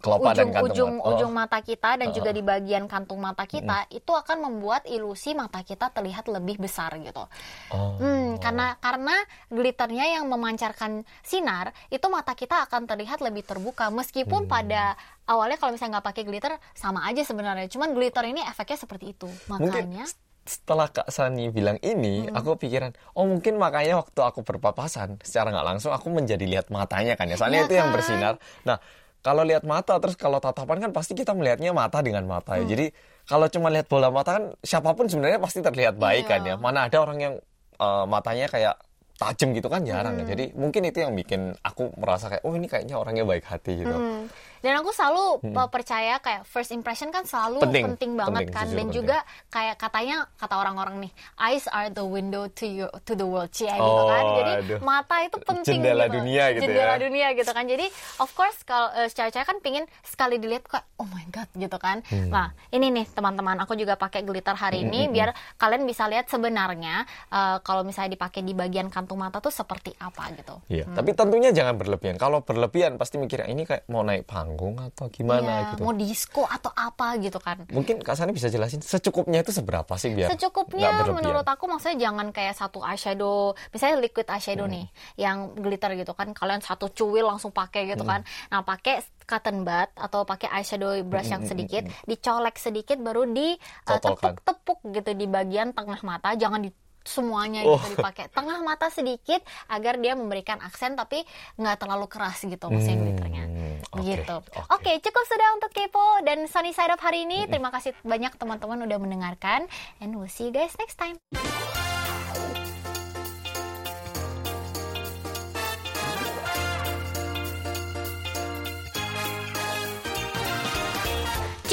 Kelopak 0.00 0.32
dan 0.34 0.48
ujung 0.48 0.54
ujung 0.62 0.92
mata. 0.94 1.04
Oh. 1.04 1.10
ujung 1.12 1.32
mata 1.32 1.58
kita 1.60 1.90
dan 1.96 2.08
juga 2.10 2.30
di 2.30 2.40
bagian 2.40 2.84
kantung 2.84 3.18
mata 3.18 3.44
kita 3.44 3.88
itu 3.88 4.10
akan 4.10 4.36
membuat 4.42 4.84
ilusi 4.84 5.32
mata 5.32 5.60
kita 5.60 5.88
terlihat 5.88 6.26
lebih 6.26 6.58
besar 6.58 6.96
gitu. 6.96 7.24
Oh. 7.68 7.96
Hmm, 7.96 8.36
karena 8.36 8.76
karena 8.76 9.16
glitternya 9.46 10.16
yang 10.16 10.26
memancarkan 10.26 11.02
sinar 11.20 11.72
itu 11.88 12.06
mata 12.06 12.32
kita 12.32 12.64
akan 12.64 12.84
terlihat 12.84 13.20
lebih 13.20 13.42
terbuka 13.42 13.88
meskipun 13.88 14.44
Hmm. 14.44 14.50
pada 14.50 14.94
awalnya 15.24 15.56
kalau 15.56 15.72
misalnya 15.72 15.98
nggak 15.98 16.08
pakai 16.08 16.24
glitter 16.24 16.52
sama 16.72 17.04
aja 17.04 17.22
sebenarnya. 17.22 17.66
Cuman 17.66 17.92
glitter 17.92 18.24
ini 18.24 18.40
efeknya 18.40 18.78
seperti 18.78 19.12
itu. 19.12 19.28
Mungkin 19.46 19.70
Makanya 19.90 20.04
setelah 20.40 20.90
Kak 20.90 21.06
Sani 21.08 21.46
bilang 21.48 21.78
ini, 21.78 22.26
Hmm. 22.26 22.34
aku 22.34 22.58
pikiran, 22.58 22.90
oh 23.14 23.22
mungkin 23.22 23.54
makanya 23.54 24.00
waktu 24.00 24.18
aku 24.18 24.42
berpapasan, 24.42 25.20
secara 25.22 25.52
nggak 25.52 25.66
langsung 25.68 25.92
aku 25.94 26.10
menjadi 26.10 26.42
lihat 26.42 26.72
matanya 26.72 27.14
kan 27.14 27.30
ya. 27.30 27.38
Soalnya 27.38 27.62
Iya 27.62 27.66
itu 27.70 27.74
yang 27.78 27.88
kan? 27.88 27.94
bersinar. 27.94 28.34
Nah, 28.64 28.80
kalau 29.20 29.42
lihat 29.42 29.62
mata 29.62 29.96
terus 29.96 30.16
kalau 30.16 30.38
tatapan 30.38 30.80
kan 30.80 30.90
pasti 30.90 31.12
kita 31.12 31.32
melihatnya 31.32 31.70
mata 31.70 32.00
dengan 32.00 32.24
mata 32.24 32.56
Hmm. 32.56 32.64
ya. 32.64 32.72
Jadi 32.72 32.86
kalau 33.24 33.46
cuma 33.46 33.68
lihat 33.68 33.86
bola 33.86 34.08
mata 34.08 34.30
kan 34.34 34.44
siapa 34.60 34.92
pun 34.92 35.06
sebenarnya 35.06 35.36
pasti 35.36 35.60
terlihat 35.60 35.96
baik 35.96 36.24
Iya. 36.24 36.30
kan 36.30 36.40
ya. 36.42 36.54
Mana 36.56 36.88
ada 36.88 36.96
orang 36.98 37.18
yang 37.18 37.34
eh, 37.76 38.04
matanya 38.04 38.44
kayak 38.44 38.76
tajam 39.16 39.52
gitu 39.52 39.68
kan 39.68 39.80
jarang 39.82 40.16
Hmm. 40.16 40.24
ya. 40.24 40.32
Jadi 40.32 40.52
mungkin 40.52 40.82
itu 40.82 40.98
yang 41.00 41.12
bikin 41.12 41.52
aku 41.60 41.92
merasa 41.96 42.28
kayak 42.28 42.40
oh 42.42 42.52
ini 42.52 42.64
kayaknya 42.64 42.96
orangnya 42.96 43.24
baik 43.24 43.44
hati 43.44 43.72
gitu. 43.78 43.92
Hmm. 43.92 44.24
Dan 44.60 44.80
aku 44.80 44.92
selalu 44.92 45.40
uh, 45.56 45.68
percaya 45.72 46.20
kayak 46.20 46.44
first 46.44 46.68
impression 46.70 47.08
kan 47.08 47.24
selalu 47.24 47.64
Penting. 47.64 47.84
penting, 47.96 48.10
banget 48.16 48.48
Penting, 48.48 48.56
kan. 48.56 48.66
Dan 48.68 48.76
penting. 48.76 48.90
juga 48.92 49.18
kayak 49.48 49.76
katanya 49.80 50.16
kata 50.36 50.54
orang-orang 50.60 51.08
nih, 51.08 51.12
eyes 51.40 51.64
are 51.72 51.88
the 51.88 52.04
window 52.04 52.44
to 52.52 52.68
your 52.68 52.92
to 53.08 53.16
the 53.16 53.24
world 53.24 53.48
cia 53.52 53.72
gitu 53.72 54.02
kan. 54.04 54.24
Oh, 54.24 54.36
Jadi 54.36 54.52
aduh. 54.60 54.78
mata 54.84 55.16
itu 55.24 55.36
penting 55.40 55.80
Jendela 55.80 56.06
gitu. 56.08 56.16
dunia 56.20 56.44
gitu 56.52 56.62
Jendela 56.68 56.94
ya. 56.94 56.98
dunia 57.00 57.28
gitu 57.32 57.50
kan. 57.56 57.64
Jadi 57.64 57.86
of 58.20 58.30
course 58.36 58.58
kalau 58.68 58.88
uh, 58.92 59.08
cewek-cewek 59.08 59.46
kan 59.48 59.58
pingin 59.64 59.84
sekali 60.04 60.36
dilihat 60.36 60.68
kayak 60.68 60.84
oh 61.00 61.08
my 61.08 61.24
god 61.32 61.48
gitu 61.56 61.76
kan. 61.80 62.04
Hmm. 62.12 62.28
Nah, 62.28 62.52
ini 62.74 62.92
nih 62.92 63.06
teman-teman, 63.08 63.56
aku 63.64 63.72
juga 63.76 63.96
pakai 63.96 64.24
glitter 64.26 64.56
hari 64.56 64.84
ini 64.84 65.08
biar 65.08 65.32
kalian 65.56 65.88
bisa 65.88 66.04
lihat 66.10 66.28
sebenarnya 66.28 67.08
uh, 67.32 67.62
kalau 67.64 67.80
misalnya 67.86 68.12
dipakai 68.18 68.44
di 68.44 68.52
bagian 68.52 68.92
kantung 68.92 69.20
mata 69.22 69.40
tuh 69.40 69.52
seperti 69.52 69.94
apa 70.00 70.32
gitu. 70.36 70.56
Iya, 70.68 70.84
tapi 70.92 71.16
tentunya 71.16 71.54
jangan 71.54 71.78
berlebihan. 71.80 72.16
Kalau 72.20 72.42
berlebihan 72.44 72.98
pasti 73.00 73.16
mikirnya 73.16 73.48
ini 73.48 73.64
kayak 73.64 73.88
mau 73.88 74.02
naik 74.04 74.26
panggung 74.26 74.49
atau 74.56 75.06
gimana 75.08 75.42
Iya, 75.42 75.68
gitu. 75.74 75.82
mau 75.84 75.92
disco 75.92 76.42
atau 76.42 76.72
apa 76.72 77.18
gitu 77.18 77.36
kan. 77.36 77.62
Mungkin 77.68 78.00
Kak 78.00 78.16
Sani 78.16 78.32
bisa 78.32 78.48
jelasin 78.48 78.80
secukupnya 78.80 79.42
itu 79.42 79.52
seberapa 79.52 79.92
sih 79.94 80.14
biar 80.14 80.32
Secukupnya 80.32 81.04
menurut 81.06 81.44
aku 81.44 81.68
maksudnya 81.68 82.08
jangan 82.08 82.30
kayak 82.30 82.54
satu 82.54 82.80
eyeshadow, 82.80 83.52
misalnya 83.70 84.00
liquid 84.00 84.26
eyeshadow 84.26 84.66
Hmm. 84.66 84.74
nih 84.74 84.86
yang 85.16 85.36
glitter 85.54 85.92
gitu 85.94 86.12
kan. 86.12 86.32
Kalian 86.32 86.60
satu 86.60 86.88
cuil 86.88 87.26
langsung 87.26 87.50
pakai 87.50 87.90
gitu 87.90 88.02
Hmm. 88.02 88.10
kan. 88.18 88.20
Nah, 88.48 88.62
pakai 88.62 89.02
cotton 89.26 89.62
bud 89.62 89.90
atau 89.94 90.24
pakai 90.24 90.48
eyeshadow 90.50 90.96
brush 91.04 91.28
Hmm, 91.28 91.34
yang 91.38 91.44
sedikit, 91.46 91.82
dicolek 92.04 92.56
sedikit 92.56 92.98
baru 92.98 93.26
di 93.26 93.54
uh, 93.86 93.98
tepuk-tepuk 93.98 94.78
gitu 94.90 95.10
di 95.12 95.26
bagian 95.26 95.70
tengah 95.70 96.00
mata, 96.02 96.34
jangan 96.34 96.58
di 96.58 96.70
semuanya 97.02 97.62
Oh. 97.62 97.76
gitu 97.76 97.94
dipakai. 97.94 98.28
Tengah 98.36 98.60
mata 98.60 98.88
sedikit 98.88 99.40
agar 99.66 99.96
dia 99.96 100.12
memberikan 100.12 100.58
aksen 100.58 100.94
tapi 100.94 101.22
nggak 101.56 101.76
terlalu 101.78 102.06
keras 102.06 102.40
gitu 102.40 102.66
maksudnya 102.66 102.92
Hmm, 102.92 103.04
glitternya. 103.04 103.44
oke, 103.90 104.02
gitu. 104.02 104.36
oke. 104.36 104.60
oke 104.72 104.92
cukup 105.00 105.24
sudah 105.24 105.48
untuk 105.54 105.70
kepo 105.70 106.06
dan 106.22 106.44
sunny 106.44 106.70
side 106.70 106.88
up 106.88 106.98
hari 106.98 107.22
ini. 107.22 107.44
Terima 107.46 107.68
kasih 107.68 107.92
banyak 108.02 108.34
teman-teman 108.34 108.82
udah 108.82 108.98
mendengarkan 108.98 109.68
and 109.98 110.12
we'll 110.12 110.26
see 110.26 110.48
you 110.48 110.52
guys 110.52 110.72
next 110.76 110.96
time 110.96 111.16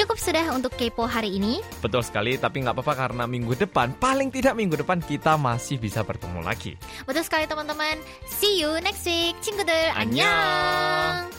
Cukup 0.07 0.17
sudah 0.17 0.55
untuk 0.55 0.73
kepo 0.79 1.05
hari 1.05 1.37
ini. 1.37 1.61
Betul 1.83 2.07
sekali, 2.07 2.39
tapi 2.39 2.63
nggak 2.63 2.79
apa-apa 2.79 2.95
karena 2.95 3.25
minggu 3.27 3.59
depan, 3.59 3.93
paling 3.99 4.31
tidak 4.31 4.55
minggu 4.55 4.79
depan 4.79 5.03
kita 5.03 5.35
masih 5.37 5.77
bisa 5.83 6.07
bertemu 6.07 6.41
lagi. 6.41 6.79
Betul 7.05 7.27
sekali 7.27 7.45
teman-teman. 7.51 7.99
See 8.31 8.63
you 8.63 8.79
next 8.81 9.05
week. 9.05 9.35
친구들 9.43 9.73
안녕. 9.95 10.27
안녕. 10.29 11.36